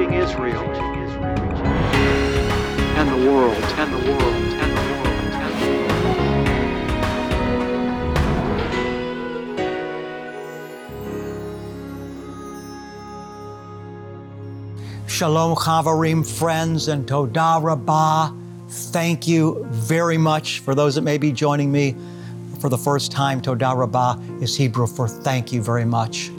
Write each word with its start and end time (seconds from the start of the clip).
reaching 0.00 0.14
Israel 0.14 0.62
and 2.96 3.08
the 3.08 3.30
world 3.30 3.54
and 3.54 3.92
the 3.92 3.98
world 4.10 4.34
and 4.34 4.76
the 4.76 4.82
world. 4.92 5.06
Shalom 15.06 15.54
Chaverim 15.56 16.26
friends 16.26 16.88
and 16.88 17.06
Todah 17.06 17.62
Rabbah. 17.62 18.32
Thank 18.68 19.28
you 19.28 19.66
very 19.68 20.16
much 20.16 20.60
for 20.60 20.74
those 20.74 20.94
that 20.94 21.02
may 21.02 21.18
be 21.18 21.30
joining 21.30 21.70
me 21.70 21.94
for 22.58 22.70
the 22.70 22.78
first 22.78 23.12
time. 23.12 23.42
Todah 23.42 23.76
Rabbah 23.76 24.16
is 24.40 24.56
Hebrew 24.56 24.86
for 24.86 25.08
thank 25.08 25.52
you 25.52 25.62
very 25.62 25.84
much. 25.84 26.30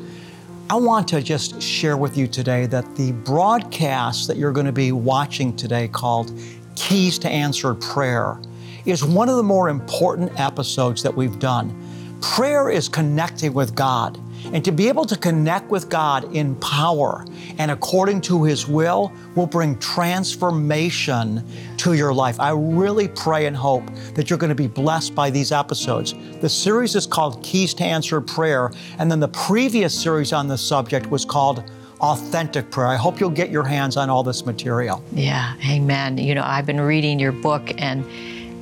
I 0.72 0.76
want 0.76 1.10
to 1.10 1.22
just 1.22 1.62
share 1.62 1.98
with 1.98 2.16
you 2.16 2.28
today 2.28 2.66
that 2.68 2.96
the 2.96 3.12
broadcast 3.12 4.30
that 4.30 4.38
you're 4.38 4.54
going 4.54 4.68
to 4.68 4.72
be 4.72 4.94
watching 4.94 5.54
today 5.54 5.90
called 5.90 6.32
Keys 6.78 7.20
to 7.20 7.30
Answered 7.30 7.82
Prayer 7.82 8.40
is 8.86 9.04
one 9.04 9.28
of 9.28 9.36
the 9.36 9.44
more 9.44 9.68
important 9.68 10.40
episodes 10.40 11.04
that 11.04 11.14
we've 11.14 11.38
done. 11.40 11.78
Prayer 12.22 12.70
is 12.70 12.88
connecting 12.88 13.54
with 13.54 13.76
God. 13.76 14.18
And 14.46 14.64
to 14.66 14.72
be 14.72 14.88
able 14.88 15.06
to 15.06 15.18
connect 15.18 15.70
with 15.70 15.90
God 15.90 16.36
in 16.36 16.56
power 16.56 17.26
and 17.58 17.72
according 17.72 18.22
to 18.22 18.44
His 18.44 18.68
will 18.68 19.12
will 19.36 19.48
bring 19.48 19.78
transformation 19.80 21.44
to 21.78 21.94
your 21.94 22.14
life. 22.14 22.40
I 22.40 22.52
really 22.52 23.08
pray 23.08 23.46
and 23.46 23.56
hope 23.56 23.84
that 24.16 24.30
you're 24.30 24.40
going 24.40 24.50
to 24.50 24.56
be 24.56 24.68
blessed 24.68 25.16
by 25.16 25.30
these 25.30 25.52
episodes. 25.52 26.14
The 26.42 26.50
series 26.50 26.96
is 26.96 27.06
called 27.06 27.42
Keys 27.44 27.74
to 27.76 27.84
Answered 27.84 28.28
Prayer, 28.28 28.72
and 29.00 29.12
then 29.12 29.20
the 29.20 29.30
previous 29.30 30.00
series 30.00 30.34
on 30.34 30.48
this 30.48 30.62
subject 30.62 31.10
was 31.10 31.26
called 31.26 31.64
authentic 32.02 32.72
prayer. 32.72 32.88
I 32.88 32.96
hope 32.96 33.20
you'll 33.20 33.30
get 33.30 33.52
your 33.52 33.64
hands 33.64 33.96
on 33.96 34.10
all 34.10 34.24
this 34.24 34.46
material. 34.46 35.04
Yeah, 35.14 35.54
amen. 35.70 36.18
You 36.18 36.36
know, 36.36 36.44
I've 36.44 36.66
been 36.66 36.82
reading 36.82 37.20
your 37.20 37.32
book 37.32 37.72
and 37.78 38.04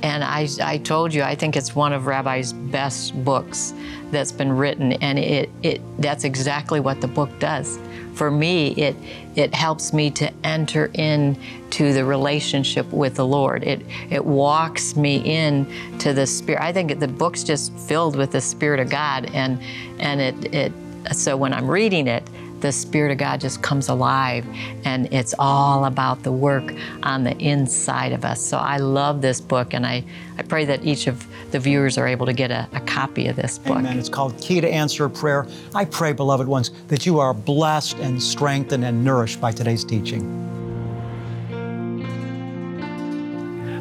and 0.02 0.24
I, 0.24 0.48
I 0.62 0.78
told 0.78 1.12
you 1.12 1.22
I 1.22 1.34
think 1.34 1.56
it's 1.56 1.74
one 1.74 1.92
of 1.92 2.06
Rabbi's 2.06 2.52
best 2.52 3.24
books 3.24 3.74
that's 4.10 4.32
been 4.32 4.52
written, 4.52 4.92
and 4.94 5.18
it, 5.18 5.50
it 5.62 5.80
that's 6.00 6.24
exactly 6.24 6.80
what 6.80 7.00
the 7.00 7.08
book 7.08 7.30
does. 7.38 7.78
For 8.14 8.30
me, 8.30 8.68
it 8.72 8.96
it 9.36 9.54
helps 9.54 9.92
me 9.92 10.10
to 10.12 10.32
enter 10.44 10.86
into 10.94 11.92
the 11.92 12.04
relationship 12.04 12.90
with 12.92 13.14
the 13.14 13.26
Lord. 13.26 13.62
It 13.64 13.82
it 14.10 14.24
walks 14.24 14.96
me 14.96 15.16
in 15.18 15.98
to 15.98 16.12
the 16.12 16.26
Spirit. 16.26 16.62
I 16.62 16.72
think 16.72 16.98
the 16.98 17.08
book's 17.08 17.44
just 17.44 17.72
filled 17.78 18.16
with 18.16 18.32
the 18.32 18.40
Spirit 18.40 18.80
of 18.80 18.90
God, 18.90 19.30
and 19.32 19.60
and 19.98 20.20
it 20.20 20.54
it 20.54 20.72
so 21.12 21.36
when 21.36 21.52
I'm 21.52 21.70
reading 21.70 22.06
it, 22.06 22.28
the 22.60 22.72
Spirit 22.72 23.12
of 23.12 23.18
God 23.18 23.40
just 23.40 23.62
comes 23.62 23.88
alive 23.88 24.46
and 24.84 25.12
it's 25.12 25.34
all 25.38 25.84
about 25.84 26.22
the 26.22 26.32
work 26.32 26.74
on 27.02 27.24
the 27.24 27.36
inside 27.38 28.12
of 28.12 28.24
us. 28.24 28.44
So 28.44 28.58
I 28.58 28.76
love 28.78 29.22
this 29.22 29.40
book 29.40 29.74
and 29.74 29.86
I, 29.86 30.04
I 30.38 30.42
pray 30.42 30.64
that 30.66 30.84
each 30.84 31.06
of 31.06 31.26
the 31.50 31.58
viewers 31.58 31.98
are 31.98 32.06
able 32.06 32.26
to 32.26 32.32
get 32.32 32.50
a, 32.50 32.68
a 32.72 32.80
copy 32.80 33.26
of 33.28 33.36
this 33.36 33.58
book. 33.58 33.78
Amen. 33.78 33.98
It's 33.98 34.08
called 34.08 34.40
Key 34.40 34.60
to 34.60 34.68
Answer 34.68 35.08
Prayer. 35.08 35.46
I 35.74 35.84
pray, 35.84 36.12
beloved 36.12 36.46
ones, 36.46 36.70
that 36.88 37.06
you 37.06 37.18
are 37.18 37.34
blessed 37.34 37.96
and 37.98 38.22
strengthened 38.22 38.84
and 38.84 39.04
nourished 39.04 39.40
by 39.40 39.52
today's 39.52 39.84
teaching. 39.84 40.46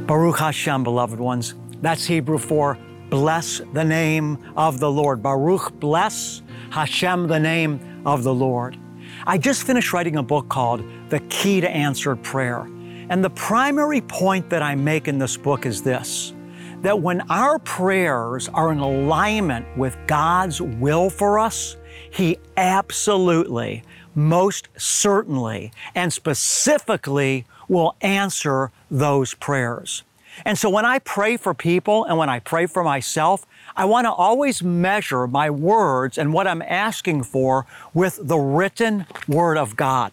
Baruch 0.05 0.39
Hashem, 0.39 0.83
beloved 0.83 1.19
ones. 1.19 1.53
That's 1.81 2.05
Hebrew 2.05 2.39
for 2.39 2.77
bless 3.09 3.61
the 3.73 3.83
name 3.83 4.37
of 4.55 4.79
the 4.79 4.89
Lord. 4.89 5.21
Baruch, 5.21 5.79
bless 5.79 6.41
Hashem, 6.71 7.27
the 7.27 7.39
name 7.39 7.79
of 8.05 8.23
the 8.23 8.33
Lord. 8.33 8.77
I 9.25 9.37
just 9.37 9.63
finished 9.63 9.93
writing 9.93 10.17
a 10.17 10.23
book 10.23 10.49
called 10.49 10.83
The 11.09 11.19
Key 11.29 11.61
to 11.61 11.69
Answered 11.69 12.23
Prayer. 12.23 12.61
And 13.09 13.23
the 13.23 13.29
primary 13.31 14.01
point 14.01 14.49
that 14.49 14.61
I 14.61 14.75
make 14.75 15.07
in 15.07 15.17
this 15.17 15.37
book 15.37 15.65
is 15.65 15.81
this 15.81 16.33
that 16.81 17.01
when 17.01 17.19
our 17.29 17.59
prayers 17.59 18.47
are 18.49 18.71
in 18.71 18.79
alignment 18.79 19.65
with 19.77 19.97
God's 20.07 20.61
will 20.61 21.09
for 21.09 21.37
us, 21.37 21.75
He 22.09 22.37
absolutely, 22.55 23.83
most 24.15 24.69
certainly, 24.77 25.73
and 25.93 26.13
specifically 26.13 27.45
will 27.67 27.97
answer 28.01 28.71
those 28.89 29.33
prayers. 29.33 30.03
And 30.45 30.57
so 30.57 30.69
when 30.69 30.85
I 30.85 30.99
pray 30.99 31.35
for 31.35 31.53
people 31.53 32.05
and 32.05 32.17
when 32.17 32.29
I 32.29 32.39
pray 32.39 32.65
for 32.65 32.83
myself, 32.83 33.45
I 33.79 33.85
want 33.85 34.03
to 34.03 34.11
always 34.11 34.61
measure 34.61 35.25
my 35.25 35.49
words 35.49 36.17
and 36.17 36.33
what 36.33 36.47
I'm 36.47 36.61
asking 36.61 37.23
for 37.23 37.65
with 37.93 38.19
the 38.21 38.37
written 38.37 39.05
Word 39.25 39.57
of 39.57 39.77
God. 39.77 40.11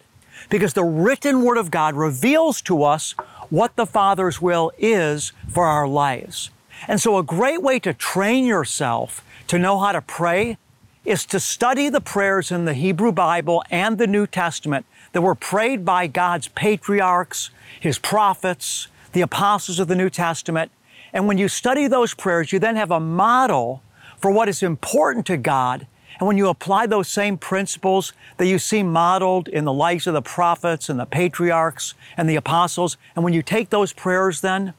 Because 0.49 0.71
the 0.71 0.85
written 0.85 1.43
Word 1.43 1.57
of 1.57 1.69
God 1.69 1.93
reveals 1.93 2.61
to 2.61 2.83
us 2.83 3.11
what 3.49 3.75
the 3.75 3.85
Father's 3.85 4.41
will 4.41 4.71
is 4.77 5.33
for 5.49 5.65
our 5.65 5.85
lives. 5.85 6.49
And 6.87 7.01
so, 7.01 7.17
a 7.17 7.23
great 7.23 7.61
way 7.61 7.77
to 7.79 7.93
train 7.93 8.45
yourself 8.45 9.21
to 9.47 9.59
know 9.59 9.79
how 9.79 9.91
to 9.91 10.01
pray 10.01 10.57
is 11.03 11.25
to 11.25 11.37
study 11.37 11.89
the 11.89 11.99
prayers 11.99 12.53
in 12.53 12.63
the 12.63 12.73
Hebrew 12.73 13.11
Bible 13.11 13.63
and 13.69 13.97
the 13.97 14.07
New 14.07 14.27
Testament 14.27 14.85
that 15.11 15.21
were 15.21 15.35
prayed 15.35 15.83
by 15.83 16.07
God's 16.07 16.47
patriarchs, 16.47 17.49
His 17.81 17.99
prophets, 17.99 18.87
the 19.11 19.19
apostles 19.19 19.77
of 19.77 19.89
the 19.89 19.95
New 19.95 20.09
Testament. 20.09 20.71
And 21.17 21.27
when 21.27 21.39
you 21.39 21.47
study 21.47 21.87
those 21.87 22.13
prayers, 22.13 22.53
you 22.53 22.59
then 22.59 22.75
have 22.75 22.91
a 22.91 22.99
model 22.99 23.81
for 24.19 24.29
what 24.29 24.47
is 24.47 24.61
important 24.61 25.25
to 25.25 25.35
God. 25.35 25.87
And 26.19 26.27
when 26.27 26.37
you 26.37 26.47
apply 26.47 26.85
those 26.85 27.07
same 27.07 27.39
principles 27.39 28.13
that 28.37 28.45
you 28.45 28.59
see 28.59 28.83
modeled 28.83 29.47
in 29.47 29.65
the 29.65 29.73
lives 29.73 30.05
of 30.05 30.13
the 30.13 30.21
prophets 30.21 30.89
and 30.89 30.99
the 30.99 31.07
patriarchs 31.07 31.95
and 32.17 32.29
the 32.29 32.35
apostles, 32.35 32.97
and 33.15 33.25
when 33.25 33.33
you 33.33 33.41
take 33.41 33.71
those 33.71 33.93
prayers 33.93 34.41
then 34.41 34.75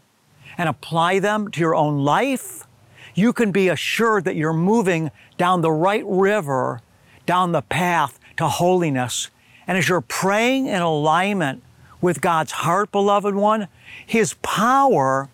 and 0.57 0.69
apply 0.69 1.19
them 1.19 1.51
to 1.51 1.59
your 1.59 1.75
own 1.75 2.05
life, 2.05 2.69
you 3.17 3.33
can 3.33 3.51
be 3.51 3.69
assured 3.69 4.25
that 4.25 4.37
you're 4.37 4.53
moving 4.53 5.11
down 5.39 5.61
the 5.61 5.73
right 5.73 6.05
river, 6.07 6.81
down 7.27 7.51
the 7.51 7.63
path 7.63 8.21
to 8.37 8.47
holiness. 8.47 9.29
And 9.67 9.77
as 9.77 9.89
you're 9.89 10.01
praying 10.01 10.67
in 10.67 10.83
alignment 10.83 11.65
with 12.01 12.21
God's 12.21 12.53
heart, 12.53 12.93
beloved 12.93 13.35
one, 13.35 13.67
His 14.07 14.35
power 14.35 15.31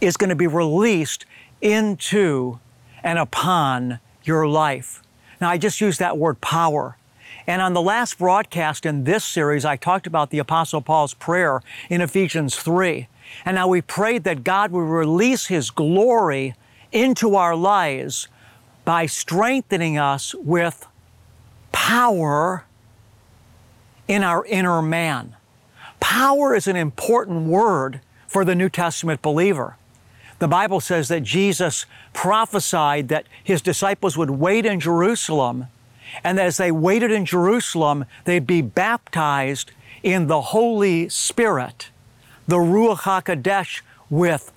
is 0.00 0.16
going 0.16 0.30
to 0.30 0.36
be 0.36 0.46
released 0.46 1.24
into 1.60 2.58
and 3.02 3.18
upon 3.18 4.00
your 4.24 4.48
life. 4.48 5.02
Now, 5.40 5.50
I 5.50 5.58
just 5.58 5.80
used 5.80 5.98
that 6.00 6.18
word 6.18 6.40
power. 6.40 6.96
And 7.46 7.60
on 7.60 7.74
the 7.74 7.82
last 7.82 8.18
broadcast 8.18 8.86
in 8.86 9.04
this 9.04 9.24
series, 9.24 9.64
I 9.64 9.76
talked 9.76 10.06
about 10.06 10.30
the 10.30 10.38
Apostle 10.38 10.80
Paul's 10.80 11.14
prayer 11.14 11.60
in 11.90 12.00
Ephesians 12.00 12.56
3. 12.56 13.08
And 13.44 13.56
now 13.56 13.68
we 13.68 13.82
prayed 13.82 14.24
that 14.24 14.44
God 14.44 14.70
would 14.72 14.80
release 14.80 15.46
His 15.46 15.70
glory 15.70 16.54
into 16.92 17.36
our 17.36 17.54
lives 17.54 18.28
by 18.84 19.06
strengthening 19.06 19.98
us 19.98 20.34
with 20.34 20.86
power 21.72 22.64
in 24.06 24.22
our 24.22 24.44
inner 24.46 24.80
man. 24.80 25.36
Power 26.00 26.54
is 26.54 26.66
an 26.66 26.76
important 26.76 27.46
word 27.46 28.00
for 28.28 28.44
the 28.44 28.54
New 28.54 28.68
Testament 28.68 29.22
believer. 29.22 29.76
The 30.44 30.48
Bible 30.48 30.80
says 30.80 31.08
that 31.08 31.22
Jesus 31.22 31.86
prophesied 32.12 33.08
that 33.08 33.24
his 33.42 33.62
disciples 33.62 34.18
would 34.18 34.28
wait 34.28 34.66
in 34.66 34.78
Jerusalem, 34.78 35.68
and 36.22 36.38
as 36.38 36.58
they 36.58 36.70
waited 36.70 37.10
in 37.10 37.24
Jerusalem, 37.24 38.04
they'd 38.26 38.46
be 38.46 38.60
baptized 38.60 39.72
in 40.02 40.26
the 40.26 40.42
Holy 40.42 41.08
Spirit, 41.08 41.88
the 42.46 42.58
Ruach 42.58 43.04
HaKodesh, 43.04 43.80
with 44.10 44.52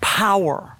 power. 0.00 0.76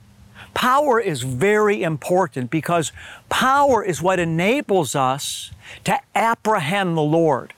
Power 0.54 1.00
is 1.00 1.22
very 1.22 1.82
important 1.82 2.48
because 2.48 2.92
power 3.28 3.82
is 3.82 4.00
what 4.00 4.20
enables 4.20 4.94
us 4.94 5.50
to 5.82 5.98
apprehend 6.15 6.97
the 6.97 7.00
Lord. 7.00 7.53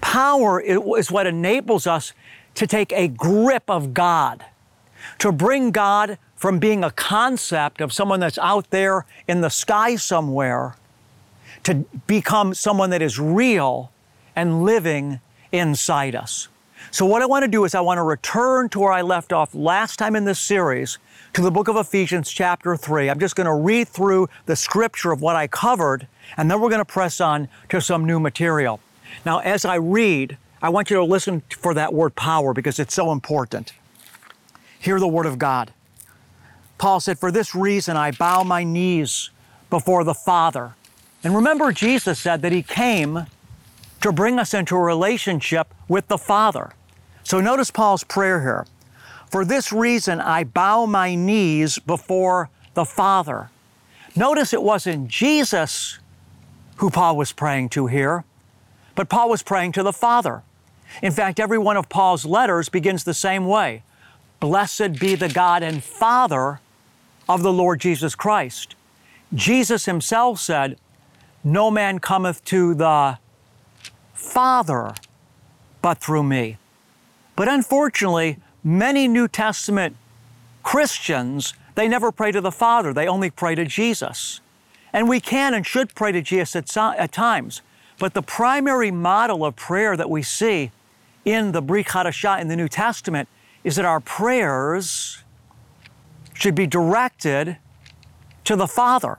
Power 0.00 0.60
is 0.60 1.12
what 1.12 1.28
enables 1.28 1.86
us 1.86 2.12
to 2.56 2.66
take 2.66 2.92
a 2.92 3.06
grip 3.06 3.70
of 3.70 3.94
God, 3.94 4.44
to 5.18 5.32
bring 5.32 5.70
God 5.70 6.18
from 6.36 6.58
being 6.58 6.82
a 6.84 6.90
concept 6.90 7.80
of 7.80 7.92
someone 7.92 8.20
that's 8.20 8.38
out 8.38 8.70
there 8.70 9.04
in 9.28 9.40
the 9.40 9.50
sky 9.50 9.96
somewhere 9.96 10.76
to 11.64 11.74
become 12.06 12.54
someone 12.54 12.90
that 12.90 13.02
is 13.02 13.18
real 13.18 13.92
and 14.34 14.64
living 14.64 15.20
inside 15.52 16.14
us. 16.14 16.48
So, 16.90 17.04
what 17.04 17.22
I 17.22 17.26
want 17.26 17.44
to 17.44 17.48
do 17.48 17.64
is, 17.64 17.74
I 17.74 17.80
want 17.80 17.98
to 17.98 18.02
return 18.02 18.68
to 18.70 18.80
where 18.80 18.92
I 18.92 19.02
left 19.02 19.32
off 19.32 19.54
last 19.54 19.98
time 19.98 20.16
in 20.16 20.24
this 20.24 20.40
series 20.40 20.98
to 21.34 21.42
the 21.42 21.50
book 21.50 21.68
of 21.68 21.76
Ephesians, 21.76 22.30
chapter 22.30 22.76
3. 22.76 23.10
I'm 23.10 23.20
just 23.20 23.36
going 23.36 23.46
to 23.46 23.54
read 23.54 23.88
through 23.88 24.28
the 24.46 24.56
scripture 24.56 25.12
of 25.12 25.20
what 25.20 25.36
I 25.36 25.46
covered, 25.46 26.08
and 26.36 26.50
then 26.50 26.60
we're 26.60 26.70
going 26.70 26.80
to 26.80 26.84
press 26.84 27.20
on 27.20 27.48
to 27.68 27.80
some 27.80 28.04
new 28.04 28.18
material. 28.18 28.80
Now, 29.24 29.38
as 29.40 29.64
I 29.64 29.76
read, 29.76 30.38
I 30.62 30.70
want 30.70 30.90
you 30.90 30.96
to 30.96 31.04
listen 31.04 31.42
for 31.50 31.74
that 31.74 31.92
word 31.92 32.16
power 32.16 32.52
because 32.54 32.78
it's 32.78 32.94
so 32.94 33.12
important. 33.12 33.72
Hear 34.80 34.98
the 34.98 35.06
word 35.06 35.26
of 35.26 35.38
God. 35.38 35.72
Paul 36.78 37.00
said, 37.00 37.18
For 37.18 37.30
this 37.30 37.54
reason 37.54 37.98
I 37.98 38.12
bow 38.12 38.42
my 38.42 38.64
knees 38.64 39.30
before 39.68 40.04
the 40.04 40.14
Father. 40.14 40.74
And 41.22 41.36
remember, 41.36 41.70
Jesus 41.70 42.18
said 42.18 42.40
that 42.40 42.50
he 42.50 42.62
came 42.62 43.26
to 44.00 44.10
bring 44.10 44.38
us 44.38 44.54
into 44.54 44.74
a 44.74 44.80
relationship 44.80 45.74
with 45.86 46.08
the 46.08 46.16
Father. 46.16 46.72
So 47.22 47.40
notice 47.40 47.70
Paul's 47.70 48.02
prayer 48.02 48.40
here. 48.40 48.66
For 49.30 49.44
this 49.44 49.70
reason, 49.70 50.18
I 50.18 50.44
bow 50.44 50.86
my 50.86 51.14
knees 51.14 51.78
before 51.78 52.48
the 52.72 52.86
Father. 52.86 53.50
Notice 54.16 54.54
it 54.54 54.62
wasn't 54.62 55.08
Jesus 55.08 55.98
who 56.76 56.88
Paul 56.88 57.18
was 57.18 57.32
praying 57.32 57.68
to 57.70 57.86
here, 57.86 58.24
but 58.94 59.10
Paul 59.10 59.28
was 59.28 59.42
praying 59.42 59.72
to 59.72 59.82
the 59.82 59.92
Father. 59.92 60.42
In 61.02 61.12
fact, 61.12 61.38
every 61.38 61.58
one 61.58 61.76
of 61.76 61.90
Paul's 61.90 62.24
letters 62.24 62.70
begins 62.70 63.04
the 63.04 63.14
same 63.14 63.44
way 63.44 63.82
Blessed 64.40 64.98
be 64.98 65.14
the 65.14 65.28
God 65.28 65.62
and 65.62 65.84
Father 65.84 66.60
of 67.28 67.42
the 67.42 67.52
Lord 67.52 67.80
Jesus 67.80 68.14
Christ. 68.14 68.74
Jesus 69.34 69.84
himself 69.84 70.40
said, 70.40 70.78
No 71.44 71.70
man 71.70 71.98
cometh 71.98 72.44
to 72.46 72.74
the 72.74 73.18
Father 74.14 74.94
but 75.82 75.98
through 75.98 76.24
me. 76.24 76.56
But 77.36 77.48
unfortunately, 77.48 78.38
many 78.64 79.08
New 79.08 79.28
Testament 79.28 79.96
Christians, 80.62 81.54
they 81.74 81.88
never 81.88 82.12
pray 82.12 82.32
to 82.32 82.40
the 82.40 82.52
Father, 82.52 82.92
they 82.92 83.06
only 83.06 83.30
pray 83.30 83.54
to 83.54 83.64
Jesus. 83.64 84.40
And 84.92 85.08
we 85.08 85.20
can 85.20 85.54
and 85.54 85.66
should 85.66 85.94
pray 85.94 86.12
to 86.12 86.20
Jesus 86.20 86.56
at, 86.56 86.98
at 86.98 87.12
times. 87.12 87.62
But 87.98 88.14
the 88.14 88.22
primary 88.22 88.90
model 88.90 89.44
of 89.44 89.54
prayer 89.56 89.96
that 89.96 90.10
we 90.10 90.22
see 90.22 90.72
in 91.24 91.52
the 91.52 91.62
Brit 91.62 91.88
Hadashah 91.88 92.40
in 92.40 92.48
the 92.48 92.56
New 92.56 92.68
Testament 92.68 93.28
is 93.64 93.76
that 93.76 93.84
our 93.84 94.00
prayers 94.00 95.22
should 96.34 96.54
be 96.54 96.66
directed 96.66 97.58
to 98.44 98.56
the 98.56 98.66
Father. 98.66 99.18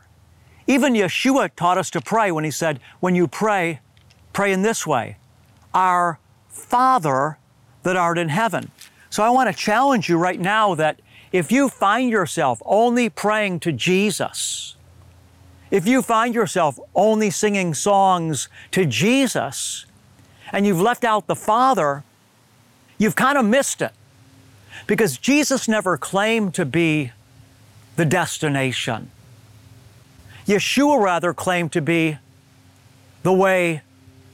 Even 0.68 0.94
Yeshua 0.94 1.50
taught 1.56 1.78
us 1.78 1.90
to 1.92 2.02
pray 2.02 2.32
when 2.32 2.44
he 2.44 2.52
said, 2.52 2.80
When 3.00 3.16
you 3.16 3.28
pray, 3.28 3.80
pray 4.34 4.52
in 4.52 4.62
this 4.62 4.88
way 4.88 5.18
Our 5.74 6.20
Father 6.48 7.38
that 7.84 7.96
art 7.96 8.18
in 8.18 8.30
heaven. 8.30 8.72
So 9.10 9.24
I 9.24 9.30
want 9.30 9.50
to 9.50 9.56
challenge 9.56 10.10
you 10.10 10.18
right 10.18 10.40
now 10.40 10.76
that 10.76 11.00
if 11.32 11.52
you 11.52 11.70
find 11.70 12.12
yourself 12.12 12.62
only 12.66 13.10
praying 13.10 13.60
to 13.62 13.72
Jesus, 13.72 14.76
if 15.70 15.88
you 15.88 16.02
find 16.02 16.36
yourself 16.36 16.80
only 16.94 17.30
singing 17.30 17.74
songs 17.74 18.50
to 18.72 18.86
Jesus, 18.86 19.86
and 20.52 20.66
you've 20.66 20.82
left 20.82 21.04
out 21.04 21.28
the 21.28 21.36
Father, 21.36 22.04
you've 22.98 23.16
kind 23.16 23.38
of 23.38 23.46
missed 23.46 23.82
it. 23.82 23.94
Because 24.88 25.18
Jesus 25.18 25.68
never 25.68 25.98
claimed 25.98 26.54
to 26.56 26.66
be 26.66 27.12
the 27.96 28.06
destination. 28.06 29.12
Yeshua 30.46 31.02
rather 31.02 31.34
claimed 31.34 31.72
to 31.74 31.82
be 31.82 32.18
the 33.24 33.34
way 33.34 33.82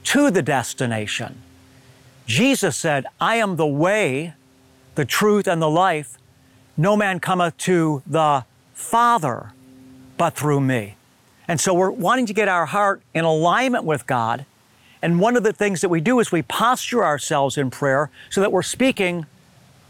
to 0.04 0.30
the 0.30 0.42
destination. 0.42 1.42
Jesus 2.26 2.76
said, 2.76 3.06
I 3.20 3.36
am 3.36 3.56
the 3.56 3.66
way, 3.66 4.34
the 4.94 5.04
truth, 5.04 5.46
and 5.46 5.60
the 5.60 5.70
life. 5.70 6.18
No 6.76 6.96
man 6.96 7.20
cometh 7.20 7.56
to 7.58 8.02
the 8.06 8.44
Father 8.74 9.52
but 10.16 10.34
through 10.34 10.60
me. 10.60 10.96
And 11.46 11.60
so 11.60 11.72
we're 11.72 11.90
wanting 11.90 12.26
to 12.26 12.34
get 12.34 12.48
our 12.48 12.66
heart 12.66 13.02
in 13.14 13.24
alignment 13.24 13.84
with 13.84 14.06
God. 14.06 14.44
And 15.00 15.20
one 15.20 15.36
of 15.36 15.42
the 15.42 15.52
things 15.52 15.80
that 15.80 15.88
we 15.88 16.00
do 16.00 16.20
is 16.20 16.30
we 16.30 16.42
posture 16.42 17.04
ourselves 17.04 17.56
in 17.56 17.70
prayer 17.70 18.10
so 18.30 18.40
that 18.40 18.52
we're 18.52 18.62
speaking 18.62 19.26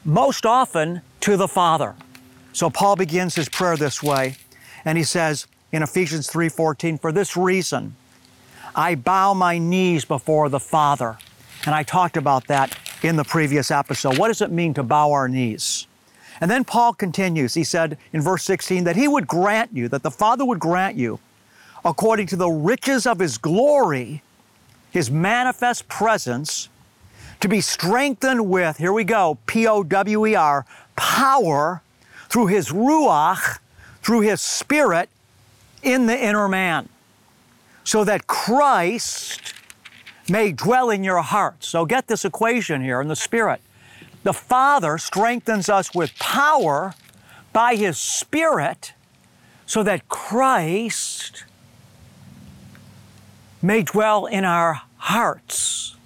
most 0.04 0.46
often 0.46 1.02
to 1.20 1.36
the 1.36 1.48
Father. 1.48 1.94
So 2.52 2.70
Paul 2.70 2.96
begins 2.96 3.34
his 3.34 3.48
prayer 3.48 3.76
this 3.76 4.02
way, 4.02 4.36
and 4.84 4.98
he 4.98 5.04
says 5.04 5.46
in 5.72 5.82
Ephesians 5.82 6.28
3:14, 6.28 6.98
"For 6.98 7.12
this 7.12 7.36
reason 7.36 7.96
I 8.74 8.94
bow 8.94 9.34
my 9.34 9.58
knees 9.58 10.04
before 10.04 10.48
the 10.48 10.60
Father." 10.60 11.18
And 11.66 11.74
I 11.74 11.82
talked 11.82 12.16
about 12.16 12.46
that 12.46 12.76
in 13.02 13.16
the 13.16 13.24
previous 13.24 13.70
episode. 13.70 14.18
What 14.18 14.28
does 14.28 14.40
it 14.40 14.50
mean 14.50 14.74
to 14.74 14.82
bow 14.82 15.12
our 15.12 15.28
knees? 15.28 15.86
And 16.40 16.50
then 16.50 16.64
Paul 16.64 16.94
continues. 16.94 17.54
He 17.54 17.64
said 17.64 17.98
in 18.12 18.22
verse 18.22 18.44
16 18.44 18.84
that 18.84 18.96
he 18.96 19.08
would 19.08 19.26
grant 19.26 19.70
you, 19.72 19.88
that 19.88 20.02
the 20.02 20.10
Father 20.10 20.44
would 20.44 20.60
grant 20.60 20.96
you, 20.96 21.18
according 21.84 22.26
to 22.28 22.36
the 22.36 22.48
riches 22.48 23.06
of 23.06 23.18
his 23.18 23.38
glory, 23.38 24.22
his 24.90 25.10
manifest 25.10 25.88
presence, 25.88 26.68
to 27.40 27.48
be 27.48 27.60
strengthened 27.60 28.48
with, 28.48 28.78
here 28.78 28.92
we 28.92 29.04
go, 29.04 29.38
P 29.46 29.66
O 29.66 29.82
W 29.82 30.26
E 30.26 30.34
R, 30.34 30.66
power 30.96 31.82
through 32.28 32.46
his 32.46 32.70
Ruach, 32.70 33.58
through 34.02 34.20
his 34.20 34.40
Spirit 34.40 35.08
in 35.82 36.06
the 36.06 36.18
inner 36.18 36.48
man, 36.48 36.88
so 37.84 38.04
that 38.04 38.26
Christ 38.26 39.54
may 40.28 40.52
dwell 40.52 40.90
in 40.90 41.04
your 41.04 41.22
heart. 41.22 41.64
So 41.64 41.86
get 41.86 42.06
this 42.06 42.24
equation 42.24 42.82
here 42.82 43.00
in 43.00 43.08
the 43.08 43.16
Spirit. 43.16 43.60
The 44.24 44.32
Father 44.32 44.98
strengthens 44.98 45.68
us 45.68 45.94
with 45.94 46.18
power 46.18 46.94
by 47.52 47.76
His 47.76 47.98
Spirit 47.98 48.92
so 49.66 49.82
that 49.82 50.08
Christ 50.08 51.44
may 53.62 53.82
dwell 53.82 54.26
in 54.26 54.44
our 54.44 54.82
hearts. 54.96 55.96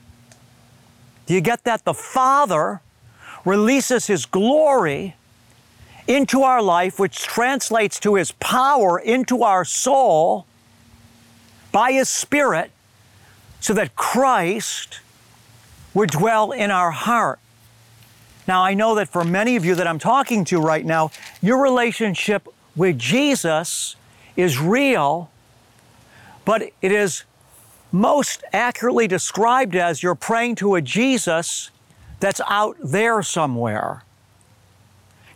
You 1.33 1.41
get 1.41 1.65
that? 1.65 1.85
The 1.85 1.95
Father 1.95 2.83
releases 3.45 4.07
His 4.07 4.27
glory 4.27 5.17
into 6.07 6.43
our 6.43 6.61
life, 6.61 6.99
which 6.99 7.23
translates 7.23 7.99
to 8.01 8.17
His 8.17 8.33
power 8.33 8.99
into 8.99 9.43
our 9.43 9.65
soul 9.65 10.47
by 11.71 11.93
His 11.93 12.09
Spirit, 12.09 12.71
so 13.61 13.73
that 13.73 13.97
Christ 13.97 15.01
would 15.95 16.11
dwell 16.11 16.53
in 16.53 16.71
our 16.71 16.91
heart. 16.91 17.39
Now, 18.47 18.63
I 18.63 18.75
know 18.75 18.95
that 18.97 19.09
for 19.09 19.25
many 19.25 19.57
of 19.57 19.65
you 19.65 19.75
that 19.77 19.87
I'm 19.87 19.99
talking 19.99 20.45
to 20.47 20.61
right 20.61 20.85
now, 20.85 21.11
your 21.41 21.63
relationship 21.63 22.47
with 22.75 22.99
Jesus 22.99 23.97
is 24.37 24.59
real, 24.59 25.31
but 26.45 26.63
it 26.83 26.93
is 26.93 27.25
most 27.93 28.43
accurately 28.53 29.07
described 29.07 29.77
as 29.77 30.03
you're 30.03 30.15
praying 30.15 30.57
to 30.57 30.75
a 30.75 30.81
Jesus 30.81 31.71
that's 32.19 32.41
out 32.47 32.77
there 32.83 33.23
somewhere. 33.23 34.03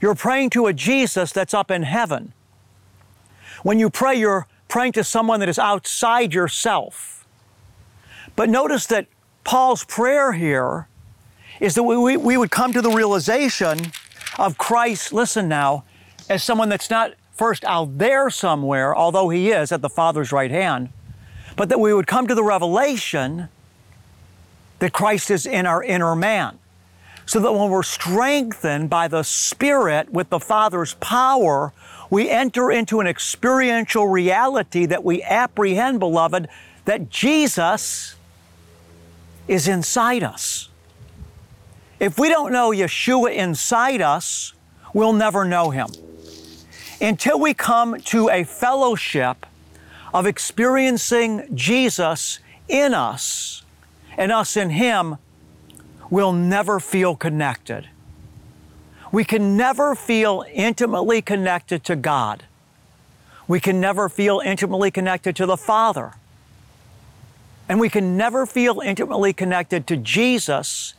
You're 0.00 0.14
praying 0.14 0.50
to 0.50 0.66
a 0.66 0.72
Jesus 0.72 1.32
that's 1.32 1.52
up 1.52 1.70
in 1.70 1.82
heaven. 1.82 2.32
When 3.62 3.78
you 3.78 3.90
pray, 3.90 4.16
you're 4.16 4.46
praying 4.68 4.92
to 4.92 5.04
someone 5.04 5.40
that 5.40 5.48
is 5.48 5.58
outside 5.58 6.32
yourself. 6.32 7.26
But 8.34 8.48
notice 8.48 8.86
that 8.86 9.06
Paul's 9.44 9.84
prayer 9.84 10.32
here 10.32 10.88
is 11.60 11.74
that 11.74 11.82
we, 11.82 12.16
we 12.16 12.36
would 12.36 12.50
come 12.50 12.72
to 12.72 12.82
the 12.82 12.90
realization 12.90 13.78
of 14.38 14.58
Christ, 14.58 15.12
listen 15.12 15.48
now, 15.48 15.84
as 16.28 16.42
someone 16.42 16.68
that's 16.68 16.90
not 16.90 17.14
first 17.32 17.64
out 17.64 17.98
there 17.98 18.28
somewhere, 18.30 18.94
although 18.94 19.28
he 19.28 19.50
is 19.50 19.72
at 19.72 19.82
the 19.82 19.88
Father's 19.88 20.32
right 20.32 20.50
hand, 20.50 20.90
but 21.56 21.70
that 21.70 21.80
we 21.80 21.92
would 21.92 22.06
come 22.06 22.26
to 22.26 22.34
the 22.34 22.44
revelation 22.44 23.48
that 24.78 24.92
Christ 24.92 25.30
is 25.30 25.46
in 25.46 25.66
our 25.66 25.82
inner 25.82 26.14
man. 26.14 26.58
So 27.24 27.40
that 27.40 27.52
when 27.52 27.70
we're 27.70 27.82
strengthened 27.82 28.88
by 28.88 29.08
the 29.08 29.24
Spirit 29.24 30.12
with 30.12 30.28
the 30.28 30.38
Father's 30.38 30.94
power, 30.94 31.72
we 32.08 32.30
enter 32.30 32.70
into 32.70 33.00
an 33.00 33.08
experiential 33.08 34.06
reality 34.06 34.86
that 34.86 35.02
we 35.02 35.22
apprehend, 35.22 35.98
beloved, 35.98 36.46
that 36.84 37.10
Jesus 37.10 38.14
is 39.48 39.66
inside 39.66 40.22
us. 40.22 40.68
If 41.98 42.18
we 42.18 42.28
don't 42.28 42.52
know 42.52 42.70
Yeshua 42.70 43.34
inside 43.34 44.02
us, 44.02 44.52
we'll 44.92 45.12
never 45.12 45.44
know 45.44 45.70
Him. 45.70 45.88
Until 47.00 47.40
we 47.40 47.54
come 47.54 48.00
to 48.02 48.28
a 48.30 48.44
fellowship 48.44 49.46
of 50.12 50.26
experiencing 50.26 51.48
Jesus 51.54 52.38
in 52.68 52.94
us 52.94 53.62
and 54.16 54.32
us 54.32 54.56
in 54.56 54.70
Him, 54.70 55.16
we'll 56.10 56.32
never 56.32 56.80
feel 56.80 57.16
connected. 57.16 57.88
We 59.12 59.24
can 59.24 59.56
never 59.56 59.94
feel 59.94 60.44
intimately 60.52 61.22
connected 61.22 61.84
to 61.84 61.96
God. 61.96 62.44
We 63.48 63.60
can 63.60 63.80
never 63.80 64.08
feel 64.08 64.40
intimately 64.44 64.90
connected 64.90 65.36
to 65.36 65.46
the 65.46 65.56
Father. 65.56 66.14
And 67.68 67.80
we 67.80 67.88
can 67.88 68.16
never 68.16 68.46
feel 68.46 68.80
intimately 68.80 69.32
connected 69.32 69.86
to 69.88 69.96
Jesus 69.96 70.94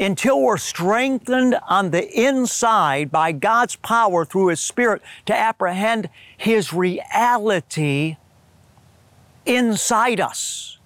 until 0.00 0.40
we're 0.40 0.56
strengthened 0.56 1.56
on 1.68 1.90
the 1.90 2.08
inside 2.10 3.10
by 3.10 3.32
God's 3.32 3.76
power 3.76 4.24
through 4.24 4.48
His 4.48 4.60
Spirit 4.60 5.02
to 5.26 5.36
apprehend 5.36 6.08
His 6.36 6.72
reality 6.72 8.16
inside 9.46 10.20
us. 10.20 10.78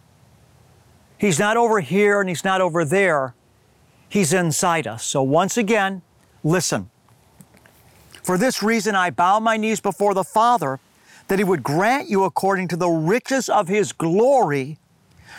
He's 1.19 1.39
not 1.39 1.57
over 1.57 1.81
here 1.81 2.21
and 2.21 2.29
He's 2.29 2.45
not 2.45 2.61
over 2.61 2.85
there. 2.85 3.35
He's 4.09 4.33
inside 4.33 4.87
us. 4.87 5.05
So 5.05 5.23
once 5.23 5.57
again, 5.57 6.03
listen. 6.43 6.91
For 8.23 8.39
this 8.39 8.63
reason, 8.63 8.95
I 8.95 9.11
bow 9.11 9.41
my 9.41 9.57
knees 9.57 9.81
before 9.81 10.15
the 10.15 10.25
Father, 10.25 10.79
that 11.29 11.39
He 11.39 11.45
would 11.45 11.63
grant 11.63 12.09
you 12.09 12.25
according 12.25 12.69
to 12.69 12.77
the 12.77 12.89
riches 12.89 13.49
of 13.49 13.69
His 13.69 13.93
glory 13.93 14.79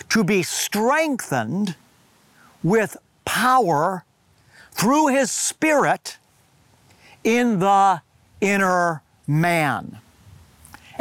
to 0.09 0.23
be 0.23 0.43
strengthened 0.43 1.75
with 2.63 2.97
power 3.25 4.05
through 4.71 5.07
His 5.07 5.31
Spirit 5.31 6.17
in 7.23 7.59
the 7.59 8.01
inner 8.39 9.03
man. 9.27 9.99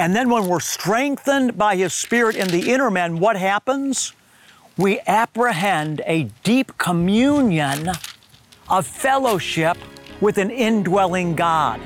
And 0.00 0.16
then 0.16 0.30
when 0.30 0.48
we're 0.48 0.60
strengthened 0.60 1.58
by 1.58 1.76
His 1.76 1.92
Spirit 1.92 2.34
in 2.34 2.48
the 2.48 2.72
inner 2.72 2.90
man, 2.90 3.18
what 3.18 3.36
happens? 3.36 4.14
We 4.78 4.98
apprehend 5.06 6.00
a 6.06 6.30
deep 6.42 6.78
communion 6.78 7.90
of 8.70 8.86
fellowship 8.86 9.76
with 10.22 10.38
an 10.38 10.50
indwelling 10.50 11.34
God. 11.34 11.82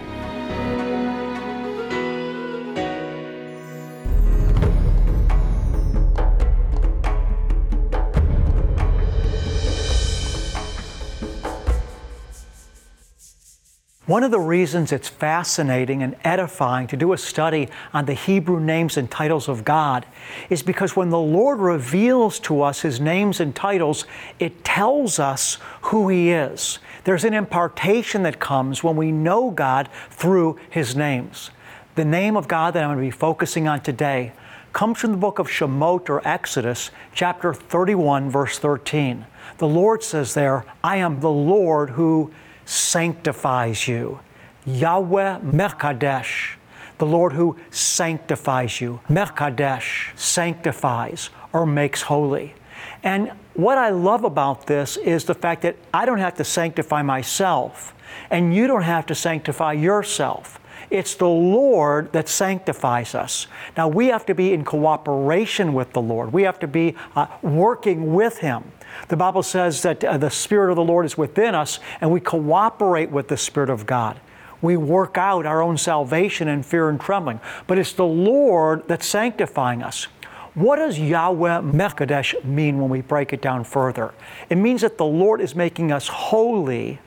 One 14.06 14.22
of 14.22 14.30
the 14.30 14.38
reasons 14.38 14.92
it's 14.92 15.08
fascinating 15.08 16.02
and 16.02 16.14
edifying 16.24 16.86
to 16.88 16.96
do 16.96 17.14
a 17.14 17.18
study 17.18 17.70
on 17.94 18.04
the 18.04 18.12
Hebrew 18.12 18.60
names 18.60 18.98
and 18.98 19.10
titles 19.10 19.48
of 19.48 19.64
God 19.64 20.04
is 20.50 20.62
because 20.62 20.94
when 20.94 21.08
the 21.08 21.18
Lord 21.18 21.58
reveals 21.58 22.38
to 22.40 22.60
us 22.60 22.82
His 22.82 23.00
names 23.00 23.40
and 23.40 23.56
titles, 23.56 24.04
it 24.38 24.62
tells 24.62 25.18
us 25.18 25.54
who 25.82 26.10
He 26.10 26.32
is. 26.32 26.80
There's 27.04 27.24
an 27.24 27.32
impartation 27.32 28.24
that 28.24 28.40
comes 28.40 28.84
when 28.84 28.94
we 28.94 29.10
know 29.10 29.50
God 29.50 29.88
through 30.10 30.58
His 30.68 30.94
names. 30.94 31.50
The 31.94 32.04
name 32.04 32.36
of 32.36 32.46
God 32.46 32.74
that 32.74 32.84
I'm 32.84 32.90
going 32.90 32.98
to 32.98 33.06
be 33.06 33.10
focusing 33.10 33.66
on 33.68 33.80
today 33.80 34.34
comes 34.74 34.98
from 34.98 35.12
the 35.12 35.16
book 35.16 35.38
of 35.38 35.48
Shemot 35.48 36.10
or 36.10 36.26
Exodus, 36.28 36.90
chapter 37.14 37.54
31, 37.54 38.28
verse 38.28 38.58
13. 38.58 39.24
The 39.56 39.68
Lord 39.68 40.02
says 40.02 40.34
there, 40.34 40.66
I 40.82 40.96
am 40.96 41.20
the 41.20 41.30
Lord 41.30 41.90
who 41.90 42.34
sanctifies 42.64 43.88
you. 43.88 44.20
Yahweh 44.66 45.40
Mekadesh, 45.40 46.56
the 46.98 47.06
Lord 47.06 47.32
who 47.32 47.56
sanctifies 47.70 48.80
you. 48.80 49.00
Mekadesh 49.08 50.16
sanctifies 50.18 51.30
or 51.52 51.66
makes 51.66 52.02
holy. 52.02 52.54
And 53.02 53.32
what 53.54 53.78
I 53.78 53.90
love 53.90 54.24
about 54.24 54.66
this 54.66 54.96
is 54.96 55.24
the 55.24 55.34
fact 55.34 55.62
that 55.62 55.76
I 55.92 56.06
don't 56.06 56.18
have 56.18 56.34
to 56.36 56.44
sanctify 56.44 57.02
myself, 57.02 57.94
and 58.30 58.54
you 58.54 58.66
don't 58.66 58.82
have 58.82 59.06
to 59.06 59.14
sanctify 59.14 59.74
yourself. 59.74 60.58
It's 60.90 61.14
the 61.14 61.28
Lord 61.28 62.12
that 62.12 62.28
sanctifies 62.28 63.14
us. 63.14 63.46
Now, 63.76 63.88
we 63.88 64.08
have 64.08 64.26
to 64.26 64.34
be 64.34 64.52
in 64.52 64.64
cooperation 64.64 65.72
with 65.72 65.92
the 65.92 66.02
Lord. 66.02 66.32
We 66.32 66.42
have 66.42 66.58
to 66.60 66.66
be 66.66 66.94
uh, 67.14 67.26
working 67.42 68.14
with 68.14 68.38
Him. 68.38 68.72
The 69.08 69.16
Bible 69.16 69.42
says 69.42 69.82
that 69.82 70.04
uh, 70.04 70.18
the 70.18 70.30
Spirit 70.30 70.70
of 70.70 70.76
the 70.76 70.84
Lord 70.84 71.06
is 71.06 71.18
within 71.18 71.54
us, 71.54 71.80
and 72.00 72.10
we 72.10 72.20
cooperate 72.20 73.10
with 73.10 73.28
the 73.28 73.36
Spirit 73.36 73.70
of 73.70 73.86
God. 73.86 74.20
We 74.62 74.76
work 74.78 75.18
out 75.18 75.44
our 75.44 75.62
own 75.62 75.76
salvation 75.76 76.48
in 76.48 76.62
fear 76.62 76.88
and 76.88 76.98
trembling. 76.98 77.40
But 77.66 77.78
it's 77.78 77.92
the 77.92 78.06
Lord 78.06 78.84
that's 78.88 79.06
sanctifying 79.06 79.82
us. 79.82 80.06
What 80.54 80.76
does 80.76 80.98
Yahweh 80.98 81.60
Mekadesh 81.62 82.42
mean 82.44 82.78
when 82.78 82.88
we 82.88 83.00
break 83.00 83.32
it 83.32 83.42
down 83.42 83.64
further? 83.64 84.14
It 84.48 84.56
means 84.56 84.82
that 84.82 84.98
the 84.98 85.04
Lord 85.04 85.40
is 85.40 85.54
making 85.54 85.90
us 85.90 86.08
holy 86.08 87.00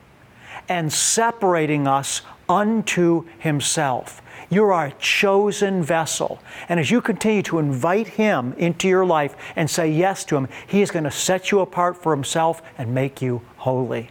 and 0.68 0.92
separating 0.92 1.88
us 1.88 2.20
unto 2.48 3.24
Himself. 3.38 4.22
You 4.50 4.64
are 4.64 4.86
a 4.86 4.92
chosen 4.92 5.82
vessel. 5.82 6.40
And 6.68 6.80
as 6.80 6.90
you 6.90 7.00
continue 7.00 7.42
to 7.44 7.58
invite 7.58 8.08
Him 8.08 8.54
into 8.56 8.88
your 8.88 9.04
life 9.04 9.36
and 9.56 9.68
say 9.68 9.90
yes 9.90 10.24
to 10.26 10.36
Him, 10.36 10.48
He 10.66 10.80
is 10.80 10.90
going 10.90 11.04
to 11.04 11.10
set 11.10 11.50
you 11.50 11.60
apart 11.60 11.96
for 11.96 12.14
Himself 12.14 12.62
and 12.78 12.94
make 12.94 13.20
you 13.20 13.42
holy. 13.56 14.10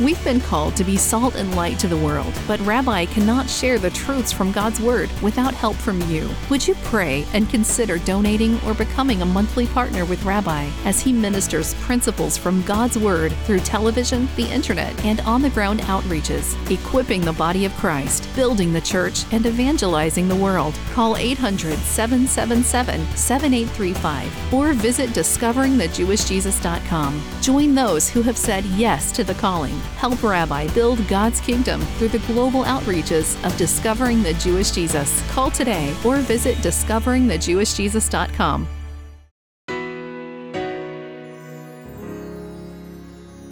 We've 0.00 0.22
been 0.24 0.40
called 0.40 0.74
to 0.76 0.84
be 0.84 0.96
salt 0.96 1.34
and 1.34 1.54
light 1.54 1.78
to 1.80 1.86
the 1.86 1.98
world, 1.98 2.32
but 2.48 2.58
Rabbi 2.60 3.04
cannot 3.04 3.50
share 3.50 3.78
the 3.78 3.90
truths 3.90 4.32
from 4.32 4.50
God's 4.50 4.80
Word 4.80 5.10
without 5.20 5.52
help 5.52 5.76
from 5.76 6.00
you. 6.10 6.30
Would 6.48 6.66
you 6.66 6.74
pray 6.84 7.26
and 7.34 7.50
consider 7.50 7.98
donating 7.98 8.58
or 8.64 8.72
becoming 8.72 9.20
a 9.20 9.26
monthly 9.26 9.66
partner 9.66 10.06
with 10.06 10.24
Rabbi 10.24 10.70
as 10.86 11.02
he 11.02 11.12
ministers 11.12 11.74
principles 11.74 12.38
from 12.38 12.62
God's 12.62 12.96
Word 12.96 13.34
through 13.44 13.60
television, 13.60 14.26
the 14.36 14.50
internet, 14.50 14.98
and 15.04 15.20
on 15.20 15.42
the 15.42 15.50
ground 15.50 15.80
outreaches, 15.80 16.56
equipping 16.70 17.20
the 17.20 17.34
body 17.34 17.66
of 17.66 17.76
Christ, 17.76 18.26
building 18.34 18.72
the 18.72 18.80
church, 18.80 19.30
and 19.32 19.44
evangelizing 19.44 20.28
the 20.28 20.34
world? 20.34 20.78
Call 20.94 21.18
800 21.18 21.78
777 21.78 23.04
7835 23.16 24.54
or 24.54 24.72
visit 24.72 25.10
discoveringthejewishjesus.com. 25.10 27.22
Join 27.42 27.74
those 27.74 28.08
who 28.08 28.22
have 28.22 28.38
said 28.38 28.64
yes 28.64 29.12
to 29.12 29.24
the 29.24 29.34
calling 29.34 29.78
help 29.96 30.22
Rabbi 30.22 30.68
build 30.68 31.06
God's 31.08 31.40
kingdom 31.40 31.80
through 31.98 32.08
the 32.08 32.18
global 32.20 32.64
outreaches 32.64 33.42
of 33.46 33.56
Discovering 33.56 34.22
the 34.22 34.34
Jewish 34.34 34.70
Jesus. 34.70 35.22
Call 35.30 35.50
today 35.50 35.94
or 36.04 36.18
visit 36.18 36.56
discoveringthejewishjesus.com. 36.58 38.68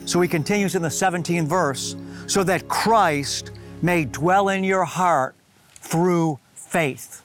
So 0.04 0.20
he 0.22 0.28
continues 0.28 0.74
in 0.74 0.80
the 0.80 0.88
17th 0.88 1.46
verse 1.46 1.96
so 2.26 2.42
that 2.44 2.66
Christ 2.66 3.50
may 3.82 4.06
dwell 4.06 4.48
in 4.48 4.64
your 4.64 4.84
heart 4.84 5.34
through 5.74 6.38
faith. 6.54 7.22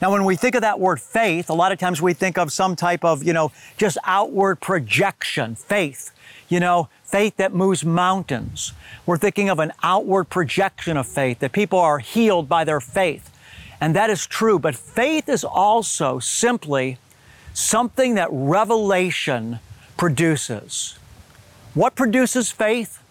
Now, 0.00 0.10
when 0.10 0.24
we 0.24 0.36
think 0.36 0.54
of 0.54 0.62
that 0.62 0.80
word 0.80 1.00
faith, 1.00 1.50
a 1.50 1.54
lot 1.54 1.72
of 1.72 1.78
times 1.78 2.02
we 2.02 2.12
think 2.12 2.38
of 2.38 2.52
some 2.52 2.74
type 2.74 3.04
of, 3.04 3.22
you 3.22 3.32
know, 3.32 3.52
just 3.76 3.98
outward 4.04 4.60
projection, 4.60 5.54
faith. 5.54 6.10
You 6.48 6.60
know, 6.60 6.88
faith 7.12 7.36
that 7.36 7.52
moves 7.52 7.84
mountains. 7.84 8.72
We're 9.04 9.18
thinking 9.18 9.50
of 9.50 9.58
an 9.58 9.72
outward 9.82 10.24
projection 10.24 10.96
of 10.96 11.06
faith, 11.06 11.40
that 11.40 11.52
people 11.52 11.78
are 11.78 11.98
healed 11.98 12.48
by 12.48 12.64
their 12.64 12.80
faith. 12.80 13.30
And 13.82 13.94
that 13.94 14.08
is 14.08 14.26
true, 14.26 14.58
but 14.58 14.74
faith 14.74 15.28
is 15.28 15.44
also 15.44 16.18
simply 16.18 16.96
something 17.52 18.14
that 18.14 18.28
revelation 18.30 19.58
produces. 19.98 20.98
What 21.74 21.94
produces 21.94 22.50
faith? 22.50 23.02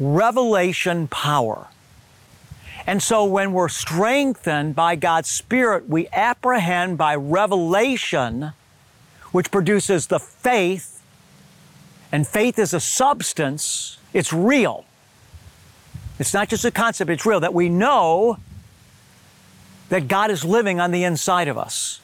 Revelation 0.00 1.06
power. 1.08 1.66
And 2.86 3.02
so 3.02 3.26
when 3.26 3.52
we're 3.52 3.68
strengthened 3.68 4.74
by 4.74 4.96
God's 4.96 5.28
Spirit, 5.28 5.86
we 5.86 6.08
apprehend 6.08 6.96
by 6.96 7.14
revelation, 7.14 8.52
which 9.32 9.50
produces 9.50 10.06
the 10.06 10.18
faith 10.18 10.97
and 12.12 12.26
faith 12.26 12.58
is 12.58 12.72
a 12.74 12.80
substance, 12.80 13.98
it's 14.12 14.32
real. 14.32 14.84
It's 16.18 16.34
not 16.34 16.48
just 16.48 16.64
a 16.64 16.70
concept, 16.70 17.10
it's 17.10 17.26
real 17.26 17.40
that 17.40 17.54
we 17.54 17.68
know 17.68 18.38
that 19.88 20.08
God 20.08 20.30
is 20.30 20.44
living 20.44 20.80
on 20.80 20.90
the 20.90 21.04
inside 21.04 21.48
of 21.48 21.56
us. 21.56 22.00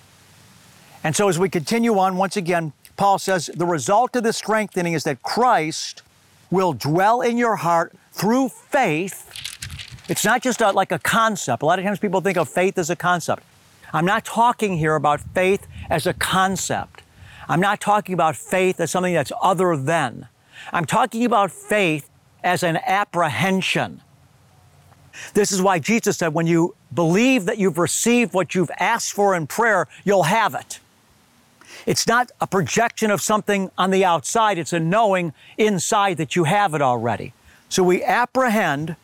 And 1.03 1.15
so 1.15 1.29
as 1.29 1.39
we 1.39 1.49
continue 1.49 1.99
on, 1.99 2.17
once 2.17 2.37
again, 2.37 2.73
Paul 2.97 3.19
says 3.19 3.51
the 3.55 3.67
result 3.67 4.17
of 4.17 4.23
this 4.23 4.37
strengthening 4.37 4.93
is 4.93 5.05
that 5.05 5.23
Christ 5.23 6.03
will 6.51 6.73
dwell 6.73 7.21
in 7.21 7.37
your 7.37 7.57
heart 7.57 7.93
through 8.13 8.49
faith. 8.49 9.31
It's 10.09 10.25
not 10.25 10.43
just 10.43 10.61
a, 10.61 10.71
like 10.71 10.93
a 10.93 10.99
concept. 10.99 11.63
A 11.63 11.67
lot 11.67 11.79
of 11.79 11.85
times 11.85 11.99
people 11.99 12.21
think 12.21 12.39
of 12.39 12.49
faith 12.49 12.79
as 12.79 12.91
a 12.91 12.97
concept. 12.97 13.43
I'm 13.93 14.05
not 14.05 14.25
talking 14.25 14.77
here 14.77 14.95
about 14.95 15.21
faith 15.21 15.67
as 15.91 16.07
a 16.07 16.15
concept. 16.15 17.03
I'm 17.49 17.61
not 17.61 17.81
talking 17.81 18.15
about 18.15 18.37
faith 18.37 18.81
as 18.81 18.91
something 18.91 19.15
that's 19.15 19.33
other 19.43 19.77
than. 19.77 20.29
I'm 20.73 20.85
talking 20.85 21.25
about 21.25 21.51
faith 21.51 22.09
as 22.43 22.63
an 22.63 22.79
apprehension. 22.87 24.01
This 25.35 25.53
is 25.53 25.63
why 25.63 25.79
Jesus 25.79 26.19
said, 26.19 26.35
when 26.35 26.47
you 26.47 26.75
believe 26.93 27.45
that 27.47 27.59
you've 27.59 27.79
received 27.79 28.35
what 28.35 28.55
you've 28.55 28.71
asked 28.79 29.13
for 29.13 29.35
in 29.35 29.47
prayer, 29.47 29.89
you'll 30.05 30.25
have 30.25 30.55
it. 30.55 30.81
It's 31.87 32.07
not 32.07 32.31
a 32.41 32.47
projection 32.47 33.11
of 33.11 33.21
something 33.21 33.71
on 33.77 33.91
the 33.91 34.05
outside, 34.05 34.59
it's 34.59 34.73
a 34.73 34.81
knowing 34.81 35.33
inside 35.59 36.17
that 36.17 36.35
you 36.35 36.45
have 36.45 36.75
it 36.75 36.83
already. 36.83 37.33
So 37.69 37.83
we 37.83 38.03
apprehend 38.03 38.97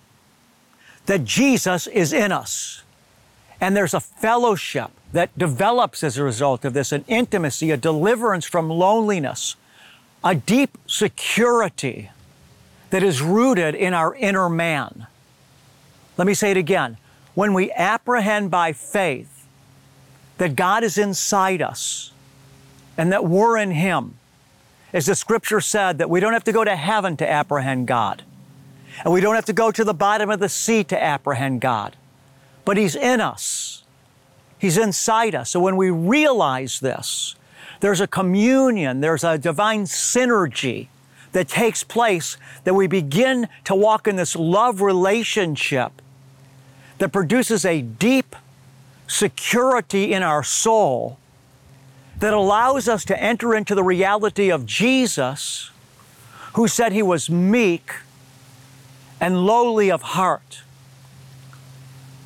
that 1.06 1.24
Jesus 1.24 1.86
is 1.86 2.12
in 2.12 2.32
us. 2.32 2.82
And 3.60 3.76
there's 3.76 3.94
a 3.94 4.00
fellowship 4.00 4.90
that 5.12 5.36
develops 5.36 6.04
as 6.04 6.16
a 6.16 6.24
result 6.24 6.64
of 6.64 6.72
this 6.72 6.92
an 6.92 7.04
intimacy, 7.08 7.70
a 7.70 7.76
deliverance 7.76 8.44
from 8.44 8.68
loneliness, 8.68 9.56
a 10.22 10.34
deep 10.34 10.78
security 10.86 12.10
that 12.90 13.02
is 13.02 13.22
rooted 13.22 13.74
in 13.74 13.94
our 13.94 14.14
inner 14.14 14.48
man. 14.48 15.06
Let 16.16 16.26
me 16.26 16.34
say 16.34 16.50
it 16.50 16.56
again. 16.56 16.96
When 17.34 17.54
we 17.54 17.72
apprehend 17.72 18.50
by 18.50 18.72
faith 18.72 19.46
that 20.38 20.56
God 20.56 20.84
is 20.84 20.98
inside 20.98 21.62
us 21.62 22.12
and 22.96 23.12
that 23.12 23.24
we're 23.24 23.56
in 23.56 23.70
Him, 23.70 24.14
as 24.92 25.06
the 25.06 25.14
scripture 25.14 25.60
said, 25.60 25.98
that 25.98 26.10
we 26.10 26.20
don't 26.20 26.32
have 26.32 26.44
to 26.44 26.52
go 26.52 26.64
to 26.64 26.76
heaven 26.76 27.16
to 27.18 27.28
apprehend 27.28 27.86
God, 27.86 28.22
and 29.04 29.12
we 29.12 29.20
don't 29.20 29.36
have 29.36 29.44
to 29.46 29.52
go 29.52 29.70
to 29.70 29.84
the 29.84 29.94
bottom 29.94 30.30
of 30.30 30.40
the 30.40 30.48
sea 30.48 30.82
to 30.84 31.00
apprehend 31.00 31.60
God, 31.60 31.96
but 32.64 32.76
He's 32.76 32.96
in 32.96 33.20
us. 33.20 33.79
He's 34.60 34.76
inside 34.76 35.34
us. 35.34 35.50
So 35.50 35.60
when 35.60 35.76
we 35.76 35.90
realize 35.90 36.80
this, 36.80 37.34
There's 37.80 38.00
a 38.00 38.06
communion, 38.06 39.00
there's 39.00 39.24
a 39.24 39.38
divine 39.38 39.84
synergy 39.84 40.88
that 41.32 41.48
takes 41.48 41.82
place 41.82 42.36
that 42.64 42.74
we 42.74 42.86
begin 42.86 43.48
to 43.64 43.74
walk 43.74 44.06
in 44.06 44.16
this 44.16 44.36
love 44.36 44.82
relationship 44.82 45.92
that 46.98 47.10
produces 47.10 47.64
a 47.64 47.80
deep 47.80 48.36
security 49.06 50.12
in 50.12 50.22
our 50.22 50.42
soul 50.42 51.18
that 52.18 52.34
allows 52.34 52.86
us 52.86 53.04
to 53.06 53.22
enter 53.22 53.54
into 53.54 53.74
the 53.74 53.82
reality 53.82 54.50
of 54.50 54.66
Jesus, 54.66 55.70
who 56.52 56.68
said 56.68 56.92
he 56.92 57.02
was 57.02 57.30
meek 57.30 57.92
and 59.18 59.46
lowly 59.46 59.90
of 59.90 60.02
heart. 60.02 60.62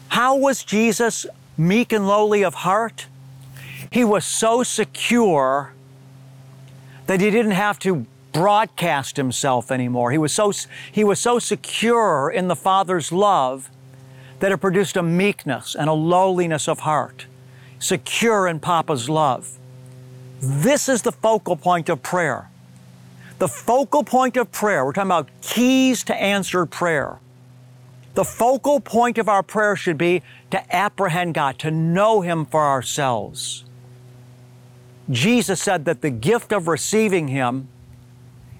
How 0.08 0.34
was 0.36 0.64
Jesus 0.64 1.26
meek 1.56 1.92
and 1.92 2.06
lowly 2.06 2.42
of 2.44 2.54
heart? 2.54 3.06
He 3.90 4.04
was 4.04 4.25
so 4.25 4.62
secure 4.62 5.73
that 7.06 7.20
he 7.20 7.30
didn't 7.30 7.52
have 7.52 7.78
to 7.80 8.06
broadcast 8.32 9.16
himself 9.16 9.70
anymore. 9.70 10.11
He 10.11 10.18
was 10.18 10.32
so, 10.32 10.52
he 10.90 11.04
was 11.04 11.20
so 11.20 11.38
secure 11.38 12.30
in 12.30 12.49
the 12.49 12.56
Father's 12.56 13.12
love 13.12 13.70
that 14.40 14.52
it 14.52 14.58
produced 14.58 14.96
a 14.96 15.02
meekness 15.02 15.75
and 15.75 15.88
a 15.88 15.92
lowliness 15.92 16.68
of 16.68 16.80
heart, 16.80 17.26
secure 17.78 18.49
in 18.49 18.61
Papa's 18.61 19.08
love. 19.08 19.56
This 20.40 20.88
is 20.88 21.02
the 21.02 21.12
focal 21.12 21.56
point 21.56 21.88
of 21.88 22.02
prayer. 22.02 22.50
The 23.38 23.49
focal 23.49 24.04
point 24.04 24.37
of 24.37 24.50
prayer, 24.52 24.84
we're 24.84 24.92
talking 24.92 25.08
about 25.08 25.28
keys 25.40 26.04
to 26.04 26.14
answered 26.14 26.66
prayer. 26.66 27.18
The 28.14 28.25
focal 28.25 28.80
point 28.80 29.18
of 29.18 29.28
our 29.28 29.42
prayer 29.42 29.75
should 29.75 29.99
be 29.99 30.23
to 30.50 30.75
apprehend 30.75 31.35
God, 31.35 31.59
to 31.61 31.71
know 31.71 32.21
Him 32.21 32.47
for 32.47 32.62
ourselves. 32.62 33.64
Jesus 35.11 35.61
said 35.61 35.85
that 35.85 36.00
the 36.00 36.11
gift 36.11 36.52
of 36.52 36.68
receiving 36.68 37.28
Him 37.28 37.68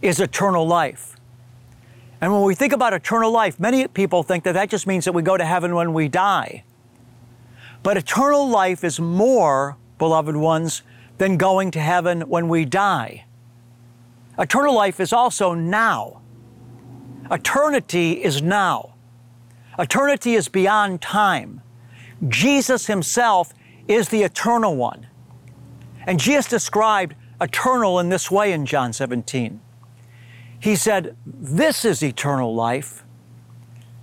is 0.03 0.21
eternal 0.21 0.67
life. 0.67 1.17
And 2.21 2.33
when 2.33 2.43
we 2.43 2.55
think 2.55 2.73
about 2.73 2.93
eternal 2.93 3.31
life, 3.31 3.61
many 3.61 3.87
people 3.87 4.23
think 4.23 4.45
that 4.45 4.53
that 4.53 4.71
just 4.71 4.87
means 4.87 5.05
that 5.05 5.13
we 5.13 5.23
go 5.23 5.37
to 5.37 5.45
heaven 5.45 5.75
when 5.75 5.93
we 5.93 6.09
die. 6.09 6.65
But 7.83 7.97
eternal 7.97 8.49
life 8.49 8.83
is 8.83 8.99
more, 8.99 9.77
beloved 9.99 10.37
ones, 10.37 10.83
than 11.19 11.37
going 11.37 11.71
to 11.73 11.81
heaven 11.81 12.23
when 12.23 12.49
we 12.49 12.65
die. 12.65 13.25
Eternal 14.39 14.75
life 14.75 15.01
is 15.01 15.13
also 15.13 15.55
now. 15.55 16.21
Eternity 17.31 18.25
is 18.25 18.43
now. 18.43 18.94
Eternity 19.79 20.35
is 20.35 20.49
beyond 20.49 21.01
time. 21.01 21.61
Jesus 22.29 22.87
Himself 22.87 23.53
is 23.89 24.09
the 24.09 24.23
eternal 24.23 24.77
one. 24.77 25.07
And 26.07 26.21
Jesus 26.21 26.47
described 26.47 27.15
eternal 27.41 27.99
in 27.99 28.09
this 28.09 28.31
way 28.31 28.53
in 28.53 28.67
John 28.67 28.93
17. 28.93 29.61
He 30.61 30.77
said, 30.77 31.17
This 31.27 31.85
is 31.85 32.03
eternal 32.03 32.55
life, 32.55 33.05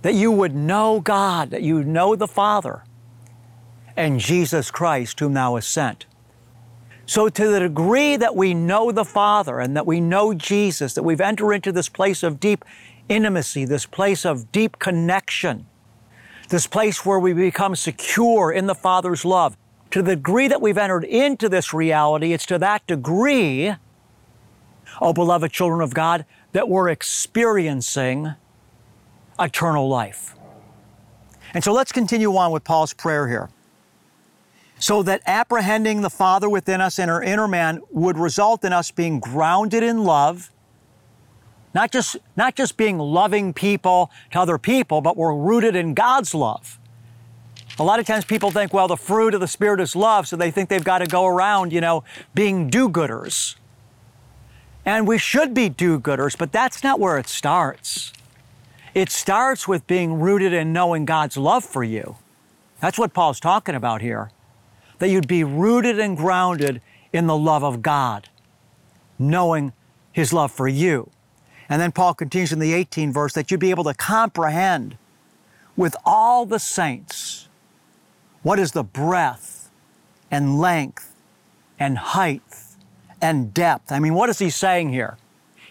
that 0.02 0.14
you 0.14 0.30
would 0.30 0.54
know 0.54 1.00
God, 1.00 1.50
that 1.50 1.62
you 1.62 1.82
know 1.82 2.14
the 2.14 2.28
Father, 2.28 2.84
and 3.96 4.20
Jesus 4.20 4.70
Christ, 4.70 5.18
whom 5.20 5.34
thou 5.34 5.56
hast 5.56 5.70
sent. 5.70 6.06
So, 7.04 7.28
to 7.28 7.48
the 7.48 7.60
degree 7.60 8.16
that 8.16 8.36
we 8.36 8.54
know 8.54 8.92
the 8.92 9.04
Father 9.04 9.58
and 9.58 9.76
that 9.76 9.86
we 9.86 10.00
know 10.00 10.32
Jesus, 10.34 10.94
that 10.94 11.02
we've 11.02 11.20
entered 11.20 11.52
into 11.52 11.72
this 11.72 11.88
place 11.88 12.22
of 12.22 12.38
deep 12.38 12.64
intimacy, 13.08 13.64
this 13.64 13.86
place 13.86 14.24
of 14.24 14.52
deep 14.52 14.78
connection, 14.78 15.66
this 16.48 16.66
place 16.66 17.04
where 17.04 17.18
we 17.18 17.32
become 17.32 17.74
secure 17.74 18.52
in 18.52 18.66
the 18.66 18.74
Father's 18.74 19.24
love, 19.24 19.56
to 19.90 20.00
the 20.00 20.16
degree 20.16 20.48
that 20.48 20.62
we've 20.62 20.78
entered 20.78 21.04
into 21.04 21.48
this 21.48 21.74
reality, 21.74 22.32
it's 22.32 22.46
to 22.46 22.58
that 22.58 22.86
degree, 22.86 23.74
oh 25.00 25.12
beloved 25.12 25.52
children 25.52 25.80
of 25.80 25.92
God, 25.92 26.24
that 26.52 26.68
we're 26.68 26.88
experiencing 26.88 28.34
eternal 29.38 29.88
life. 29.88 30.34
And 31.52 31.62
so 31.62 31.72
let's 31.72 31.92
continue 31.92 32.34
on 32.36 32.52
with 32.52 32.64
Paul's 32.64 32.94
prayer 32.94 33.28
here. 33.28 33.50
So 34.82 35.04
that 35.04 35.22
apprehending 35.26 36.00
the 36.00 36.10
Father 36.10 36.48
within 36.48 36.80
us 36.80 36.98
and 36.98 37.08
our 37.08 37.22
inner 37.22 37.46
man 37.46 37.82
would 37.92 38.18
result 38.18 38.64
in 38.64 38.72
us 38.72 38.90
being 38.90 39.20
grounded 39.20 39.84
in 39.84 40.02
love, 40.02 40.50
not 41.72 41.92
just, 41.92 42.16
not 42.34 42.56
just 42.56 42.76
being 42.76 42.98
loving 42.98 43.52
people 43.52 44.10
to 44.32 44.40
other 44.40 44.58
people, 44.58 45.00
but 45.00 45.16
we're 45.16 45.36
rooted 45.36 45.76
in 45.76 45.94
God's 45.94 46.34
love. 46.34 46.80
A 47.78 47.84
lot 47.84 48.00
of 48.00 48.06
times 48.06 48.24
people 48.24 48.50
think, 48.50 48.74
well, 48.74 48.88
the 48.88 48.96
fruit 48.96 49.34
of 49.34 49.40
the 49.40 49.46
Spirit 49.46 49.78
is 49.78 49.94
love, 49.94 50.26
so 50.26 50.34
they 50.34 50.50
think 50.50 50.68
they've 50.68 50.82
got 50.82 50.98
to 50.98 51.06
go 51.06 51.26
around, 51.26 51.72
you 51.72 51.80
know, 51.80 52.02
being 52.34 52.68
do 52.68 52.88
gooders. 52.88 53.54
And 54.84 55.06
we 55.06 55.16
should 55.16 55.54
be 55.54 55.68
do 55.68 56.00
gooders, 56.00 56.36
but 56.36 56.50
that's 56.50 56.82
not 56.82 56.98
where 56.98 57.18
it 57.18 57.28
starts. 57.28 58.12
It 58.94 59.10
starts 59.10 59.68
with 59.68 59.86
being 59.86 60.18
rooted 60.18 60.52
in 60.52 60.72
knowing 60.72 61.04
God's 61.04 61.36
love 61.36 61.64
for 61.64 61.84
you. 61.84 62.16
That's 62.80 62.98
what 62.98 63.14
Paul's 63.14 63.38
talking 63.38 63.76
about 63.76 64.00
here. 64.00 64.32
That 65.02 65.08
you'd 65.08 65.26
be 65.26 65.42
rooted 65.42 65.98
and 65.98 66.16
grounded 66.16 66.80
in 67.12 67.26
the 67.26 67.36
love 67.36 67.64
of 67.64 67.82
God, 67.82 68.28
knowing 69.18 69.72
His 70.12 70.32
love 70.32 70.52
for 70.52 70.68
you. 70.68 71.10
And 71.68 71.82
then 71.82 71.90
Paul 71.90 72.14
continues 72.14 72.52
in 72.52 72.60
the 72.60 72.72
18th 72.72 73.12
verse 73.12 73.32
that 73.32 73.50
you'd 73.50 73.58
be 73.58 73.70
able 73.70 73.82
to 73.82 73.94
comprehend 73.94 74.96
with 75.76 75.96
all 76.04 76.46
the 76.46 76.60
saints 76.60 77.48
what 78.44 78.60
is 78.60 78.70
the 78.70 78.84
breadth 78.84 79.72
and 80.30 80.60
length 80.60 81.12
and 81.80 81.98
height 81.98 82.42
and 83.20 83.52
depth? 83.52 83.90
I 83.90 83.98
mean, 83.98 84.14
what 84.14 84.30
is 84.30 84.38
he 84.38 84.50
saying 84.50 84.90
here? 84.90 85.16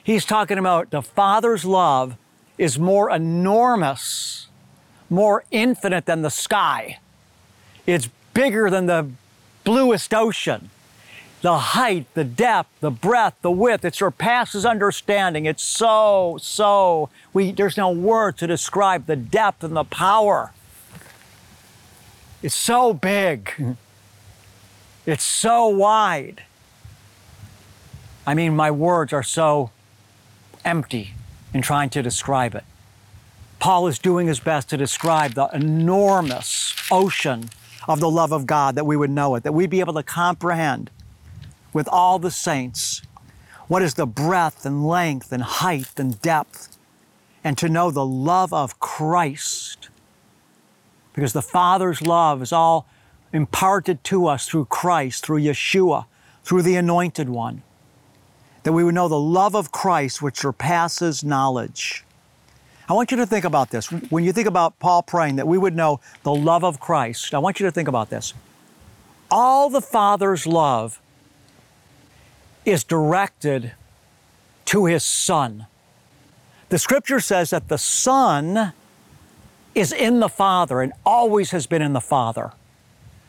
He's 0.04 0.26
talking 0.26 0.58
about 0.58 0.90
the 0.90 1.02
Father's 1.02 1.64
love 1.64 2.18
is 2.58 2.78
more 2.78 3.10
enormous, 3.10 4.48
more 5.10 5.46
infinite 5.52 6.06
than 6.06 6.22
the 6.22 6.30
sky. 6.30 7.00
It's 7.88 8.10
bigger 8.34 8.70
than 8.70 8.88
the 8.88 9.10
bluest 9.64 10.14
ocean. 10.14 10.70
The 11.42 11.58
height, 11.58 12.06
the 12.14 12.24
depth, 12.24 12.70
the 12.82 12.92
breadth, 12.92 13.42
the 13.42 13.50
width, 13.50 13.84
it 13.84 13.96
surpasses 13.96 14.66
understanding. 14.66 15.46
It's 15.46 15.64
so, 15.64 16.38
so, 16.40 17.10
we, 17.34 17.52
there's 17.52 17.78
no 17.78 17.90
word 17.90 18.38
to 18.38 18.48
describe 18.48 19.08
the 19.08 19.16
depth 19.16 19.64
and 19.64 19.76
the 19.76 19.84
power 19.84 20.52
it's 22.42 22.56
so 22.56 22.94
big. 22.94 23.76
It's 25.06 25.24
so 25.24 25.68
wide. 25.68 26.44
I 28.26 28.34
mean, 28.34 28.56
my 28.56 28.72
words 28.72 29.14
are 29.14 29.24
so 29.24 29.72
empty 30.66 31.14
in 31.54 31.62
trying 31.62 31.90
to 31.92 32.02
describe 32.02 32.56
it. 32.56 32.64
Paul 33.60 33.88
is 33.88 34.00
doing 34.00 34.28
his 34.28 34.40
best 34.40 34.70
to 34.70 34.78
describe 34.78 35.34
the 35.34 35.50
enormous 35.54 36.76
ocean 36.90 37.50
of 37.88 38.00
the 38.00 38.10
love 38.10 38.32
of 38.32 38.46
God 38.46 38.76
that 38.76 38.86
we 38.86 38.98
would 38.98 39.10
know 39.10 39.36
it, 39.36 39.44
that 39.44 39.54
we'd 39.54 39.70
be 39.70 39.80
able 39.80 39.94
to 39.94 40.04
comprehend 40.04 40.90
with 41.74 41.88
all 41.88 42.20
the 42.20 42.32
saints 42.32 43.02
what 43.68 43.82
is 43.82 43.94
the 43.94 44.06
breadth 44.06 44.66
and 44.66 44.86
length 44.86 45.32
and 45.32 45.44
height 45.44 45.98
and 45.98 46.22
depth, 46.22 46.78
and 47.44 47.58
to 47.58 47.70
know 47.70 47.90
the 47.90 48.06
love 48.06 48.54
of 48.54 48.80
Christ 48.80 49.90
because 51.14 51.34
the 51.34 51.42
Father's 51.42 52.02
love 52.02 52.42
is 52.42 52.52
all 52.52 52.88
imparted 53.34 54.04
to 54.06 54.28
us 54.28 54.48
through 54.48 54.66
Christ, 54.66 55.26
through 55.26 55.42
Yeshua, 55.42 56.06
through 56.44 56.62
the 56.62 56.76
Anointed 56.76 57.30
One. 57.30 57.64
That 58.64 58.74
we 58.74 58.84
would 58.84 58.96
know 58.96 59.08
the 59.08 59.20
love 59.20 59.56
of 59.56 59.72
Christ 59.72 60.22
which 60.22 60.38
surpasses 60.38 61.24
knowledge. 61.24 62.06
I 62.92 62.94
want 62.94 63.10
you 63.10 63.16
to 63.18 63.26
think 63.26 63.46
about 63.46 63.70
this. 63.70 63.90
When 63.90 64.26
you 64.26 64.34
think 64.34 64.50
about 64.50 64.78
Paul 64.80 65.02
praying 65.02 65.38
that 65.38 65.48
we 65.48 65.58
would 65.58 65.74
know 65.74 66.02
the 66.24 66.36
love 66.36 66.66
of 66.66 66.82
Christ, 66.82 67.34
I 67.34 67.38
want 67.38 67.58
you 67.58 67.66
to 67.66 67.72
think 67.72 67.88
about 67.88 68.10
this. 68.10 68.34
All 69.32 69.70
the 69.70 69.80
Father's 69.80 70.46
love 70.46 71.00
is 72.66 72.84
directed 72.84 73.72
to 74.66 74.88
His 74.88 75.06
Son. 75.06 75.68
The 76.68 76.78
scripture 76.78 77.22
says 77.22 77.52
that 77.52 77.70
the 77.70 77.78
Son 77.78 78.74
is 79.74 79.94
in 79.94 80.20
the 80.20 80.28
Father 80.28 80.82
and 80.82 80.92
always 81.06 81.52
has 81.52 81.68
been 81.68 81.82
in 81.82 81.94
the 81.94 82.02
Father. 82.02 82.52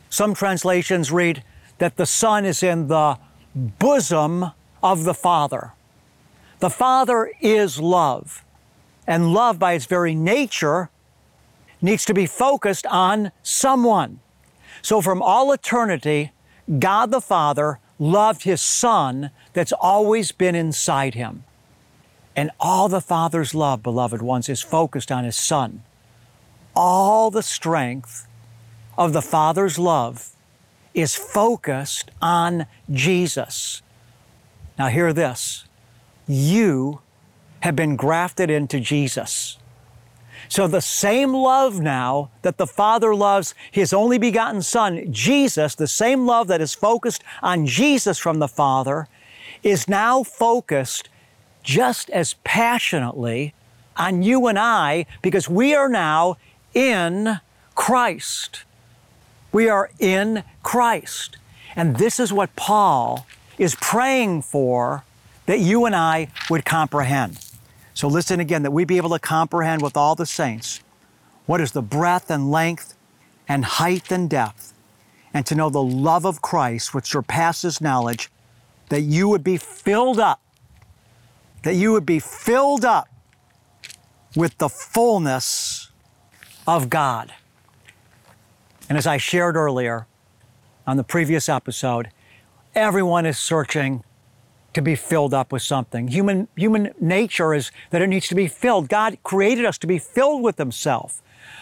Some 0.09 0.33
translations 0.33 1.09
read 1.09 1.41
that 1.77 1.95
the 1.95 2.05
Son 2.05 2.43
is 2.43 2.63
in 2.63 2.89
the 2.89 3.17
bosom 3.55 4.51
of 4.83 5.05
the 5.05 5.13
Father. 5.13 5.71
The 6.59 6.69
Father 6.69 7.31
is 7.39 7.79
love, 7.79 8.42
and 9.05 9.33
love 9.33 9.59
by 9.59 9.73
its 9.73 9.85
very 9.85 10.15
nature 10.15 10.89
needs 11.81 12.05
to 12.05 12.13
be 12.13 12.25
focused 12.25 12.85
on 12.87 13.31
someone. 13.41 14.19
So, 14.81 15.01
from 15.01 15.21
all 15.21 15.51
eternity, 15.51 16.31
God 16.79 17.11
the 17.11 17.21
Father 17.21 17.79
loved 17.99 18.43
His 18.43 18.61
Son 18.61 19.31
that's 19.53 19.73
always 19.73 20.31
been 20.31 20.55
inside 20.55 21.13
Him. 21.13 21.43
And 22.35 22.51
all 22.59 22.89
the 22.89 23.01
Father's 23.01 23.53
love, 23.53 23.83
beloved 23.83 24.21
ones, 24.21 24.49
is 24.49 24.61
focused 24.61 25.11
on 25.11 25.23
His 25.23 25.35
Son 25.35 25.83
all 26.75 27.31
the 27.31 27.43
strength 27.43 28.27
of 28.97 29.13
the 29.13 29.21
Father's 29.21 29.77
love 29.79 30.31
is 30.93 31.15
focused 31.15 32.11
on 32.21 32.65
Jesus. 32.91 33.81
Now, 34.77 34.87
hear 34.87 35.13
this 35.13 35.65
you 36.27 37.01
have 37.63 37.77
been 37.77 37.95
grafted 37.95 38.49
into 38.49 38.77
Jesus. 38.77 39.57
So, 40.49 40.67
the 40.67 40.81
same 40.81 41.33
love 41.33 41.79
now 41.79 42.29
that 42.41 42.57
the 42.57 42.67
Father 42.67 43.15
loves 43.15 43.55
His 43.71 43.93
only 43.93 44.17
begotten 44.17 44.61
Son, 44.61 45.11
Jesus, 45.13 45.73
the 45.73 45.87
same 45.87 46.25
love 46.25 46.47
that 46.49 46.59
is 46.59 46.75
focused 46.75 47.23
on 47.41 47.65
Jesus 47.65 48.19
from 48.19 48.39
the 48.39 48.49
Father, 48.49 49.07
is 49.63 49.87
now 49.87 50.23
focused 50.23 51.07
just 51.63 52.09
as 52.09 52.35
passionately 52.43 53.53
on 53.95 54.23
you 54.23 54.47
and 54.47 54.59
I 54.59 55.05
because 55.21 55.47
we 55.47 55.73
are 55.73 55.87
now 55.87 56.35
in 56.73 57.39
Christ. 57.75 58.65
We 59.53 59.69
are 59.69 59.89
in 59.99 60.43
Christ. 60.63 61.37
And 61.77 61.95
this 61.95 62.19
is 62.19 62.33
what 62.33 62.53
Paul 62.57 63.25
is 63.57 63.75
praying 63.75 64.41
for 64.41 65.05
that 65.45 65.59
you 65.59 65.85
and 65.85 65.95
I 65.95 66.27
would 66.49 66.65
comprehend. 66.65 67.39
So 67.93 68.07
listen 68.07 68.39
again 68.39 68.63
that 68.63 68.71
we 68.71 68.85
be 68.85 68.97
able 68.97 69.11
to 69.11 69.19
comprehend 69.19 69.81
with 69.81 69.95
all 69.95 70.15
the 70.15 70.25
saints 70.25 70.81
what 71.45 71.61
is 71.61 71.71
the 71.71 71.81
breadth 71.81 72.31
and 72.31 72.51
length 72.51 72.95
and 73.47 73.65
height 73.65 74.11
and 74.11 74.29
depth, 74.29 74.73
and 75.33 75.45
to 75.45 75.55
know 75.55 75.69
the 75.69 75.83
love 75.83 76.25
of 76.25 76.41
Christ 76.41 76.93
which 76.93 77.07
surpasses 77.07 77.81
knowledge, 77.81 78.31
that 78.89 79.01
you 79.01 79.27
would 79.27 79.43
be 79.43 79.57
filled 79.57 80.19
up, 80.19 80.41
that 81.63 81.75
you 81.75 81.91
would 81.91 82.05
be 82.05 82.19
filled 82.19 82.85
up 82.85 83.09
with 84.35 84.57
the 84.57 84.69
fullness 84.69 85.91
of 86.65 86.89
God. 86.89 87.33
And 88.87 88.97
as 88.97 89.05
I 89.05 89.17
shared 89.17 89.55
earlier 89.55 90.07
on 90.87 90.97
the 90.97 91.03
previous 91.03 91.49
episode, 91.49 92.09
everyone 92.73 93.25
is 93.25 93.37
searching 93.37 94.03
to 94.73 94.81
be 94.81 94.95
filled 94.95 95.33
up 95.33 95.51
with 95.51 95.61
something. 95.61 96.07
Human, 96.07 96.47
human 96.55 96.93
nature 96.99 97.53
is 97.53 97.71
that 97.91 98.01
it 98.01 98.07
needs 98.07 98.27
to 98.27 98.35
be 98.35 98.47
filled. 98.47 98.89
God 98.89 99.17
created 99.23 99.65
us 99.65 99.77
to 99.79 99.87
be 99.87 99.99
filled 99.99 100.41
with 100.41 100.57
Himself. 100.57 101.21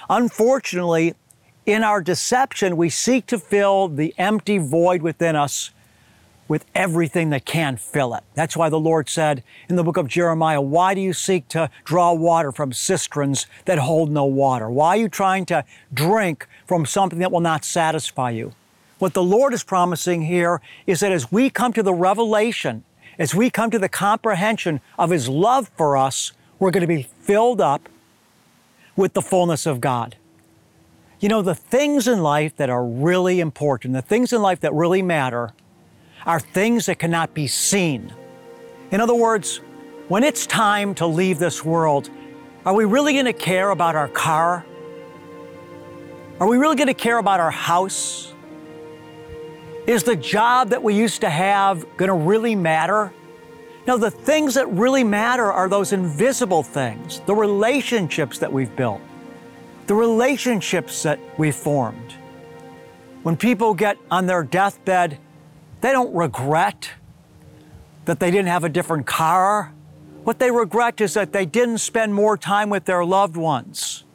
Unfortunately, 0.09 1.15
in 1.65 1.83
our 1.83 2.01
deception, 2.01 2.77
we 2.77 2.89
seek 2.89 3.27
to 3.27 3.37
fill 3.37 3.87
the 3.87 4.13
empty 4.17 4.57
void 4.57 5.01
within 5.01 5.35
us 5.35 5.71
with 6.47 6.65
everything 6.75 7.29
that 7.29 7.45
can 7.45 7.77
fill 7.77 8.13
it. 8.13 8.23
That's 8.33 8.57
why 8.57 8.67
the 8.67 8.79
Lord 8.79 9.07
said 9.07 9.41
in 9.69 9.77
the 9.77 9.85
book 9.85 9.95
of 9.95 10.09
Jeremiah, 10.09 10.59
Why 10.59 10.93
do 10.93 10.99
you 10.99 11.13
seek 11.13 11.47
to 11.49 11.69
draw 11.85 12.11
water 12.11 12.51
from 12.51 12.73
cisterns 12.73 13.47
that 13.63 13.77
hold 13.77 14.11
no 14.11 14.25
water? 14.25 14.69
Why 14.69 14.89
are 14.89 14.97
you 14.97 15.07
trying 15.07 15.45
to 15.45 15.63
drink 15.93 16.45
from 16.67 16.85
something 16.85 17.19
that 17.19 17.31
will 17.31 17.39
not 17.39 17.63
satisfy 17.63 18.31
you? 18.31 18.51
What 18.99 19.13
the 19.13 19.23
Lord 19.23 19.53
is 19.53 19.63
promising 19.63 20.23
here 20.23 20.61
is 20.85 20.99
that 20.99 21.13
as 21.13 21.31
we 21.31 21.49
come 21.49 21.71
to 21.73 21.83
the 21.83 21.93
revelation, 21.93 22.83
as 23.21 23.35
we 23.35 23.51
come 23.51 23.69
to 23.69 23.77
the 23.77 23.87
comprehension 23.87 24.81
of 24.97 25.11
His 25.11 25.29
love 25.29 25.69
for 25.77 25.95
us, 25.95 26.31
we're 26.57 26.71
going 26.71 26.81
to 26.81 26.87
be 26.87 27.03
filled 27.03 27.61
up 27.61 27.87
with 28.95 29.13
the 29.13 29.21
fullness 29.21 29.67
of 29.67 29.79
God. 29.79 30.15
You 31.19 31.29
know, 31.29 31.43
the 31.43 31.53
things 31.53 32.07
in 32.07 32.23
life 32.23 32.55
that 32.55 32.71
are 32.71 32.83
really 32.83 33.39
important, 33.39 33.93
the 33.93 34.01
things 34.01 34.33
in 34.33 34.41
life 34.41 34.61
that 34.61 34.73
really 34.73 35.03
matter, 35.03 35.53
are 36.25 36.39
things 36.39 36.87
that 36.87 36.97
cannot 36.97 37.35
be 37.35 37.45
seen. 37.45 38.11
In 38.89 38.99
other 38.99 39.13
words, 39.13 39.57
when 40.07 40.23
it's 40.23 40.47
time 40.47 40.95
to 40.95 41.05
leave 41.05 41.37
this 41.37 41.63
world, 41.63 42.09
are 42.65 42.73
we 42.73 42.85
really 42.85 43.13
going 43.13 43.25
to 43.25 43.33
care 43.33 43.69
about 43.69 43.95
our 43.95 44.07
car? 44.07 44.65
Are 46.39 46.47
we 46.47 46.57
really 46.57 46.75
going 46.75 46.87
to 46.87 46.95
care 46.95 47.19
about 47.19 47.39
our 47.39 47.51
house? 47.51 48.30
Is 49.91 50.03
the 50.03 50.15
job 50.15 50.69
that 50.69 50.81
we 50.81 50.93
used 50.95 51.19
to 51.19 51.29
have 51.29 51.85
going 51.97 52.07
to 52.07 52.15
really 52.15 52.55
matter? 52.55 53.11
No, 53.85 53.97
the 53.97 54.09
things 54.09 54.53
that 54.53 54.65
really 54.71 55.03
matter 55.03 55.51
are 55.51 55.67
those 55.67 55.91
invisible 55.91 56.63
things, 56.63 57.19
the 57.25 57.35
relationships 57.35 58.39
that 58.39 58.53
we've 58.53 58.73
built, 58.77 59.01
the 59.87 59.93
relationships 59.93 61.03
that 61.03 61.19
we've 61.37 61.53
formed. 61.53 62.13
When 63.23 63.35
people 63.35 63.73
get 63.73 63.97
on 64.09 64.27
their 64.27 64.43
deathbed, 64.43 65.17
they 65.81 65.91
don't 65.91 66.15
regret 66.15 66.91
that 68.05 68.21
they 68.21 68.31
didn't 68.31 68.47
have 68.47 68.63
a 68.63 68.69
different 68.69 69.05
car. 69.05 69.73
What 70.23 70.39
they 70.39 70.51
regret 70.51 71.01
is 71.01 71.15
that 71.15 71.33
they 71.33 71.45
didn't 71.45 71.79
spend 71.79 72.13
more 72.13 72.37
time 72.37 72.69
with 72.69 72.85
their 72.85 73.03
loved 73.03 73.35
ones, 73.35 74.05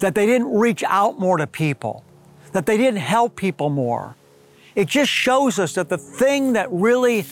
that 0.00 0.16
they 0.16 0.26
didn't 0.26 0.52
reach 0.52 0.82
out 0.82 1.20
more 1.20 1.36
to 1.36 1.46
people, 1.46 2.02
that 2.50 2.66
they 2.66 2.76
didn't 2.76 2.98
help 2.98 3.36
people 3.36 3.70
more. 3.70 4.16
It 4.74 4.88
just 4.88 5.10
shows 5.10 5.58
us 5.58 5.74
that 5.74 5.88
the 5.88 5.98
thing 5.98 6.54
that 6.54 6.70
really 6.70 7.24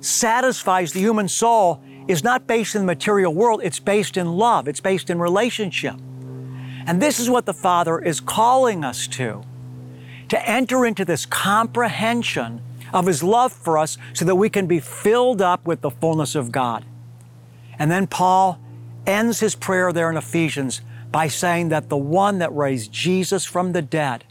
satisfies 0.00 0.92
the 0.92 1.00
human 1.00 1.28
soul 1.28 1.82
is 2.08 2.22
not 2.22 2.46
based 2.46 2.74
in 2.74 2.82
the 2.82 2.86
material 2.86 3.34
world, 3.34 3.60
it's 3.62 3.80
based 3.80 4.16
in 4.16 4.36
love, 4.36 4.68
it's 4.68 4.80
based 4.80 5.10
in 5.10 5.18
relationship. 5.18 5.96
And 6.86 7.02
this 7.02 7.18
is 7.18 7.28
what 7.28 7.46
the 7.46 7.54
Father 7.54 7.98
is 7.98 8.20
calling 8.20 8.84
us 8.84 9.06
to 9.08 9.42
to 10.28 10.48
enter 10.48 10.84
into 10.84 11.04
this 11.04 11.24
comprehension 11.24 12.60
of 12.92 13.06
His 13.06 13.22
love 13.22 13.52
for 13.52 13.78
us 13.78 13.96
so 14.12 14.24
that 14.24 14.34
we 14.34 14.48
can 14.48 14.66
be 14.66 14.80
filled 14.80 15.40
up 15.40 15.66
with 15.66 15.80
the 15.80 15.90
fullness 15.90 16.34
of 16.34 16.50
God. 16.50 16.84
And 17.78 17.90
then 17.90 18.06
Paul 18.06 18.58
ends 19.06 19.40
his 19.40 19.54
prayer 19.54 19.92
there 19.92 20.10
in 20.10 20.16
Ephesians 20.16 20.80
by 21.12 21.28
saying 21.28 21.68
that 21.68 21.88
the 21.88 21.96
one 21.96 22.38
that 22.38 22.54
raised 22.54 22.92
Jesus 22.92 23.44
from 23.44 23.72
the 23.72 23.82
dead 23.82 24.24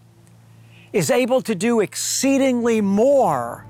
is 0.95 1.12
able 1.12 1.41
to 1.41 1.53
do 1.53 1.81
exceedingly 1.81 2.79
more 2.79 3.65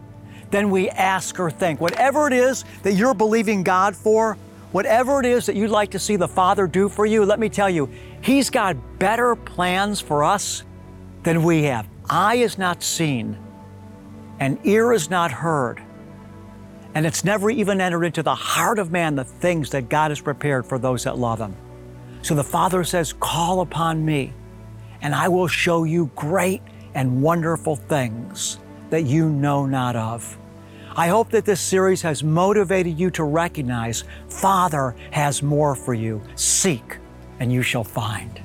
than 0.51 0.69
we 0.69 0.87
ask 0.91 1.39
or 1.39 1.49
think. 1.49 1.81
Whatever 1.81 2.27
it 2.27 2.33
is 2.33 2.63
that 2.83 2.93
you're 2.93 3.15
believing 3.15 3.63
God 3.63 3.95
for, 3.95 4.37
whatever 4.71 5.19
it 5.21 5.25
is 5.25 5.47
that 5.47 5.55
you'd 5.55 5.71
like 5.71 5.89
to 5.91 5.99
see 5.99 6.17
the 6.17 6.27
Father 6.27 6.67
do 6.67 6.87
for 6.87 7.03
you, 7.03 7.25
let 7.25 7.39
me 7.39 7.49
tell 7.49 7.69
you, 7.69 7.89
He's 8.21 8.51
got 8.51 8.99
better 8.99 9.35
plans 9.35 9.99
for 9.99 10.23
us 10.23 10.63
than 11.23 11.41
we 11.41 11.63
have. 11.63 11.87
Eye 12.07 12.35
is 12.35 12.59
not 12.59 12.83
seen, 12.83 13.35
and 14.39 14.59
ear 14.63 14.93
is 14.93 15.09
not 15.09 15.31
heard. 15.31 15.81
And 16.93 17.07
it's 17.07 17.23
never 17.23 17.49
even 17.49 17.81
entered 17.81 18.03
into 18.03 18.21
the 18.21 18.35
heart 18.35 18.77
of 18.77 18.91
man 18.91 19.15
the 19.15 19.23
things 19.23 19.71
that 19.71 19.89
God 19.89 20.11
has 20.11 20.21
prepared 20.21 20.63
for 20.63 20.77
those 20.77 21.05
that 21.05 21.17
love 21.17 21.39
Him. 21.39 21.55
So 22.21 22.35
the 22.35 22.43
Father 22.43 22.83
says, 22.83 23.13
Call 23.13 23.61
upon 23.61 24.05
me, 24.05 24.31
and 25.01 25.15
I 25.15 25.27
will 25.27 25.47
show 25.47 25.85
you 25.85 26.11
great 26.15 26.61
and 26.95 27.21
wonderful 27.21 27.75
things 27.75 28.57
that 28.89 29.03
you 29.03 29.29
know 29.29 29.65
not 29.65 29.95
of. 29.95 30.37
I 30.95 31.09
hope 31.09 31.29
that 31.31 31.43
this 31.43 31.59
series 31.59 32.01
has 32.03 32.23
motivated 32.23 32.97
you 32.97 33.11
to 33.11 33.25
recognize 33.25 34.05
Father 34.29 34.95
has 35.11 35.43
more 35.43 35.75
for 35.75 35.93
you. 35.93 36.21
Seek, 36.35 36.97
and 37.39 37.51
you 37.51 37.61
shall 37.61 37.83
find. 37.83 38.41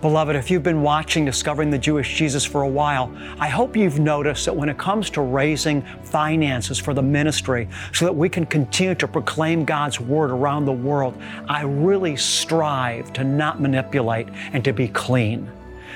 Beloved, 0.00 0.34
if 0.34 0.50
you've 0.50 0.64
been 0.64 0.82
watching 0.82 1.24
Discovering 1.24 1.70
the 1.70 1.78
Jewish 1.78 2.16
Jesus 2.16 2.44
for 2.44 2.62
a 2.62 2.68
while, 2.68 3.16
I 3.38 3.46
hope 3.46 3.76
you've 3.76 4.00
noticed 4.00 4.46
that 4.46 4.56
when 4.56 4.68
it 4.68 4.76
comes 4.76 5.08
to 5.10 5.20
raising 5.20 5.82
finances 6.02 6.76
for 6.80 6.92
the 6.92 7.02
ministry 7.02 7.68
so 7.92 8.04
that 8.06 8.12
we 8.12 8.28
can 8.28 8.44
continue 8.44 8.96
to 8.96 9.06
proclaim 9.06 9.64
God's 9.64 10.00
Word 10.00 10.32
around 10.32 10.64
the 10.64 10.72
world, 10.72 11.16
I 11.48 11.62
really 11.62 12.16
strive 12.16 13.12
to 13.12 13.22
not 13.22 13.60
manipulate 13.60 14.26
and 14.52 14.64
to 14.64 14.72
be 14.72 14.88
clean. 14.88 15.48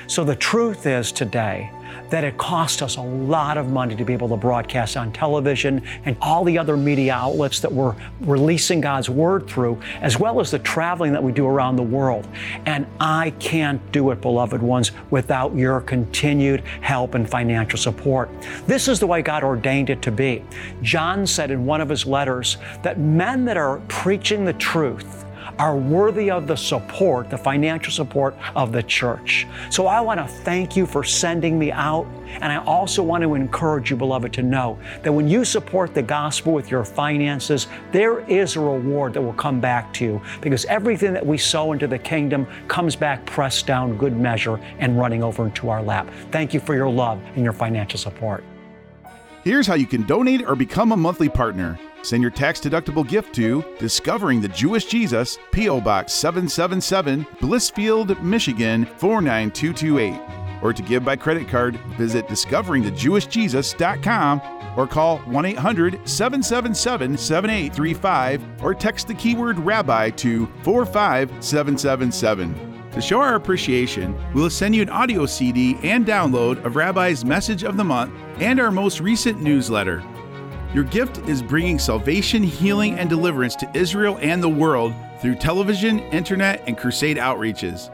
So 0.07 0.23
the 0.23 0.35
truth 0.35 0.85
is 0.85 1.11
today 1.11 1.69
that 2.09 2.23
it 2.23 2.37
cost 2.37 2.81
us 2.81 2.95
a 2.95 3.01
lot 3.01 3.57
of 3.57 3.69
money 3.69 3.93
to 3.93 4.05
be 4.05 4.13
able 4.13 4.29
to 4.29 4.37
broadcast 4.37 4.95
on 4.95 5.11
television 5.11 5.83
and 6.05 6.15
all 6.21 6.45
the 6.45 6.57
other 6.57 6.77
media 6.77 7.13
outlets 7.13 7.59
that 7.59 7.71
we're 7.71 7.93
releasing 8.21 8.79
God's 8.79 9.09
Word 9.09 9.47
through, 9.47 9.79
as 9.99 10.17
well 10.17 10.39
as 10.39 10.49
the 10.49 10.59
traveling 10.59 11.11
that 11.11 11.21
we 11.21 11.33
do 11.33 11.45
around 11.45 11.75
the 11.75 11.83
world. 11.83 12.25
And 12.65 12.87
I 13.01 13.31
can't 13.39 13.81
do 13.91 14.11
it, 14.11 14.21
beloved 14.21 14.61
ones, 14.61 14.93
without 15.11 15.53
your 15.55 15.81
continued 15.81 16.61
help 16.79 17.13
and 17.13 17.29
financial 17.29 17.77
support. 17.77 18.29
This 18.65 18.87
is 18.87 19.01
the 19.01 19.07
way 19.07 19.21
God 19.21 19.43
ordained 19.43 19.89
it 19.89 20.01
to 20.03 20.11
be. 20.11 20.43
John 20.81 21.27
said 21.27 21.51
in 21.51 21.65
one 21.65 21.81
of 21.81 21.89
his 21.89 22.05
letters 22.05 22.57
that 22.81 22.97
men 22.97 23.43
that 23.43 23.57
are 23.57 23.81
preaching 23.89 24.45
the 24.45 24.53
truth, 24.53 25.25
are 25.59 25.75
worthy 25.75 26.29
of 26.29 26.47
the 26.47 26.55
support, 26.55 27.29
the 27.29 27.37
financial 27.37 27.91
support 27.91 28.35
of 28.55 28.71
the 28.71 28.83
church. 28.83 29.47
So 29.69 29.87
I 29.87 30.01
want 30.01 30.19
to 30.19 30.27
thank 30.27 30.75
you 30.75 30.85
for 30.85 31.03
sending 31.03 31.57
me 31.57 31.71
out. 31.71 32.07
And 32.41 32.51
I 32.51 32.57
also 32.65 33.01
want 33.01 33.23
to 33.23 33.35
encourage 33.35 33.89
you, 33.89 33.95
beloved, 33.95 34.33
to 34.33 34.43
know 34.43 34.77
that 35.03 35.11
when 35.11 35.27
you 35.27 35.45
support 35.45 35.93
the 35.93 36.03
gospel 36.03 36.53
with 36.53 36.69
your 36.69 36.83
finances, 36.83 37.67
there 37.91 38.19
is 38.29 38.55
a 38.55 38.59
reward 38.59 39.13
that 39.13 39.21
will 39.21 39.33
come 39.33 39.59
back 39.59 39.93
to 39.93 40.05
you 40.05 40.21
because 40.41 40.65
everything 40.65 41.13
that 41.13 41.25
we 41.25 41.37
sow 41.37 41.71
into 41.71 41.87
the 41.87 41.97
kingdom 41.97 42.45
comes 42.67 42.95
back 42.95 43.25
pressed 43.25 43.65
down, 43.65 43.97
good 43.97 44.15
measure, 44.15 44.59
and 44.79 44.97
running 44.97 45.23
over 45.23 45.45
into 45.45 45.69
our 45.69 45.81
lap. 45.81 46.09
Thank 46.31 46.53
you 46.53 46.59
for 46.59 46.75
your 46.75 46.89
love 46.89 47.19
and 47.35 47.43
your 47.43 47.53
financial 47.53 47.97
support. 47.97 48.43
Here's 49.43 49.65
how 49.65 49.75
you 49.75 49.87
can 49.87 50.05
donate 50.05 50.41
or 50.45 50.55
become 50.55 50.91
a 50.91 50.97
monthly 50.97 51.29
partner. 51.29 51.79
Send 52.07 52.23
your 52.23 52.31
tax 52.31 52.61
deductible 52.61 53.05
gift 53.05 53.35
to 53.35 53.65
Discovering 53.79 54.39
the 54.39 54.47
Jewish 54.47 54.85
Jesus, 54.85 55.37
P.O. 55.51 55.81
Box 55.81 56.13
777, 56.13 57.25
Blissfield, 57.41 58.23
Michigan 58.23 58.85
49228. 58.85 60.63
or 60.63 60.71
to 60.71 60.81
give 60.83 61.03
by 61.03 61.17
credit 61.17 61.49
card, 61.49 61.75
visit 61.97 62.25
discoveringthejewishjesus.com 62.27 64.41
or 64.77 64.87
call 64.87 65.17
1 65.17 65.45
800 65.47 65.99
777 66.07 67.17
7835 67.17 68.63
or 68.63 68.73
text 68.73 69.09
the 69.09 69.13
keyword 69.13 69.59
rabbi 69.59 70.09
to 70.11 70.47
45777. 70.63 72.91
To 72.91 73.01
show 73.01 73.19
our 73.19 73.35
appreciation, 73.35 74.17
we'll 74.33 74.49
send 74.49 74.73
you 74.73 74.81
an 74.81 74.89
audio 74.89 75.25
CD 75.25 75.77
and 75.83 76.05
download 76.05 76.63
of 76.63 76.77
Rabbi's 76.77 77.25
Message 77.25 77.63
of 77.63 77.75
the 77.75 77.83
Month 77.83 78.13
and 78.39 78.61
our 78.61 78.71
most 78.71 79.01
recent 79.01 79.41
newsletter. 79.41 80.01
Your 80.77 80.85
gift 80.85 81.17
is 81.27 81.41
bringing 81.41 81.79
salvation, 81.79 82.43
healing, 82.43 82.99
and 82.99 83.09
deliverance 83.09 83.55
to 83.55 83.67
Israel 83.73 84.19
and 84.21 84.43
the 84.43 84.47
world 84.47 84.93
through 85.19 85.33
television, 85.33 85.97
internet, 86.11 86.61
and 86.67 86.77
crusade 86.77 87.17
outreaches. 87.17 87.89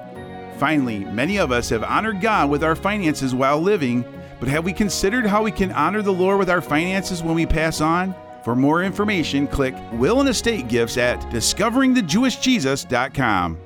Finally, 0.58 1.06
many 1.06 1.39
of 1.39 1.54
us 1.54 1.69
have 1.69 1.86
honored 1.86 2.19
God 2.19 2.50
with 2.50 2.62
our 2.62 2.76
finances 2.76 3.34
while 3.34 3.62
living, 3.62 4.04
but 4.38 4.50
have 4.50 4.65
we 4.65 4.74
considered 4.74 5.26
how 5.26 5.43
we 5.43 5.52
can 5.52 5.72
honor 5.72 6.02
the 6.02 6.12
Lord 6.12 6.39
with 6.39 6.50
our 6.50 6.60
finances 6.60 7.24
when 7.24 7.36
we 7.36 7.46
pass 7.46 7.80
on? 7.80 8.13
For 8.43 8.54
more 8.54 8.84
information, 8.84 9.48
click 9.48 9.76
Will 9.93 10.19
and 10.19 10.28
Estate 10.28 10.67
Gifts 10.67 10.98
at 10.98 11.22
discoveringthejewishjesus.com. 11.32 13.58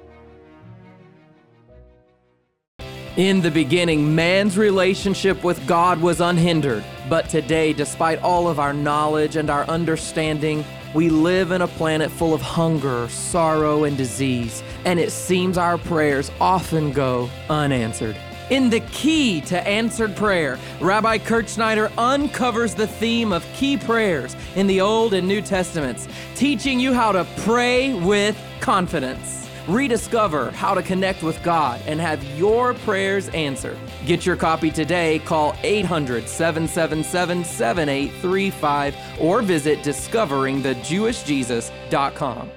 In 3.18 3.42
the 3.42 3.50
beginning, 3.50 4.14
man's 4.14 4.60
relationship 4.60 5.44
with 5.44 5.66
God 5.66 6.00
was 6.00 6.22
unhindered. 6.22 6.84
But 7.10 7.30
today, 7.30 7.74
despite 7.74 8.22
all 8.22 8.48
of 8.48 8.60
our 8.60 8.74
knowledge 8.74 9.38
and 9.38 9.50
our 9.50 9.64
understanding, 9.64 10.64
we 10.94 11.10
live 11.10 11.52
in 11.52 11.64
a 11.64 11.68
planet 11.68 12.12
full 12.12 12.36
of 12.36 12.44
hunger, 12.44 13.10
sorrow, 13.10 13.86
and 13.86 13.98
disease, 13.98 14.62
and 14.86 15.00
it 15.00 15.12
seems 15.12 15.58
our 15.58 15.80
prayers 15.80 16.30
often 16.40 16.92
go 16.92 17.28
unanswered. 17.50 18.16
In 18.52 18.70
the 18.70 18.82
key 18.82 19.42
to 19.42 19.68
answered 19.68 20.16
prayer, 20.16 20.60
Rabbi 20.80 21.18
Kurt 21.18 21.50
Schneider 21.50 21.92
uncovers 21.98 22.76
the 22.76 22.86
theme 22.86 23.34
of 23.34 23.44
key 23.56 23.78
prayers 23.78 24.36
in 24.56 24.68
the 24.68 24.80
Old 24.80 25.16
and 25.16 25.28
New 25.28 25.42
Testaments, 25.42 26.08
teaching 26.36 26.80
you 26.80 26.94
how 26.94 27.14
to 27.14 27.26
pray 27.38 27.96
with 27.96 28.40
confidence. 28.60 29.47
Rediscover 29.68 30.52
how 30.52 30.74
to 30.74 30.82
connect 30.82 31.24
with 31.24 31.44
God 31.44 31.82
and 31.88 32.00
have 32.00 32.24
your 32.38 32.74
prayers 32.74 33.28
answered. 33.30 33.78
Get 34.06 34.26
your 34.26 34.38
copy 34.38 34.72
today. 34.72 35.20
Call 35.20 35.58
800 35.62 36.30
777 36.30 37.44
7835 37.44 38.96
or 39.20 39.42
visit 39.42 39.80
discoveringthejewishjesus.com. 39.80 42.52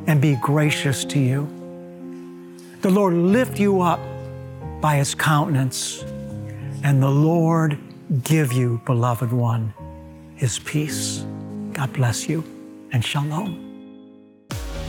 and 0.06 0.20
be 0.20 0.36
gracious 0.42 1.04
to 1.06 1.18
you. 1.18 1.57
The 2.80 2.90
Lord 2.90 3.14
lift 3.14 3.58
you 3.58 3.80
up 3.80 3.98
by 4.80 4.96
his 4.96 5.12
countenance, 5.12 6.04
and 6.84 7.02
the 7.02 7.10
Lord 7.10 7.76
give 8.22 8.52
you, 8.52 8.80
beloved 8.86 9.32
one, 9.32 9.74
his 10.36 10.60
peace. 10.60 11.24
God 11.72 11.92
bless 11.92 12.28
you 12.28 12.44
and 12.92 13.04
shalom. 13.04 13.64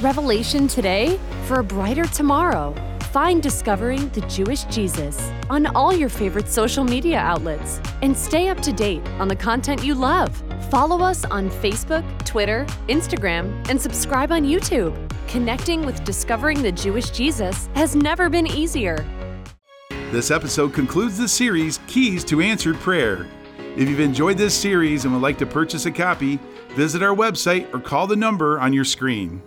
Revelation 0.02 0.68
today 0.68 1.20
for 1.46 1.62
a 1.62 1.64
brighter 1.64 2.06
tomorrow. 2.06 2.76
Find 3.12 3.42
Discovering 3.42 4.08
the 4.10 4.22
Jewish 4.22 4.66
Jesus 4.66 5.32
on 5.50 5.66
all 5.76 5.92
your 5.92 6.10
favorite 6.10 6.48
social 6.48 6.84
media 6.84 7.18
outlets 7.18 7.82
and 8.04 8.16
stay 8.16 8.50
up 8.50 8.62
to 8.62 8.72
date 8.72 9.02
on 9.18 9.28
the 9.28 9.36
content 9.36 9.84
you 9.84 9.96
love. 9.96 10.32
Follow 10.70 11.02
us 11.02 11.26
on 11.26 11.50
Facebook, 11.50 12.06
Twitter, 12.24 12.68
Instagram, 12.88 13.68
and 13.68 13.82
subscribe 13.82 14.32
on 14.32 14.44
YouTube. 14.44 15.09
Connecting 15.30 15.86
with 15.86 16.04
Discovering 16.06 16.64
the 16.64 16.72
Jewish 16.72 17.12
Jesus 17.12 17.70
has 17.76 17.96
never 17.96 18.32
been 18.32 18.48
easier. 18.48 19.06
This 20.10 20.32
episode 20.32 20.74
concludes 20.74 21.20
the 21.20 21.28
series 21.28 21.80
Keys 21.86 22.24
to 22.24 22.42
Answered 22.42 22.78
Prayer. 22.78 23.28
If 23.78 23.88
you've 23.88 24.00
enjoyed 24.00 24.40
this 24.40 24.56
series 24.56 25.06
and 25.06 25.14
would 25.14 25.22
like 25.22 25.38
to 25.38 25.46
purchase 25.46 25.86
a 25.86 25.92
copy, 25.92 26.40
visit 26.70 27.04
our 27.04 27.16
website 27.16 27.72
or 27.72 27.80
call 27.80 28.08
the 28.08 28.16
number 28.16 28.60
on 28.60 28.74
your 28.74 28.84
screen. 28.84 29.40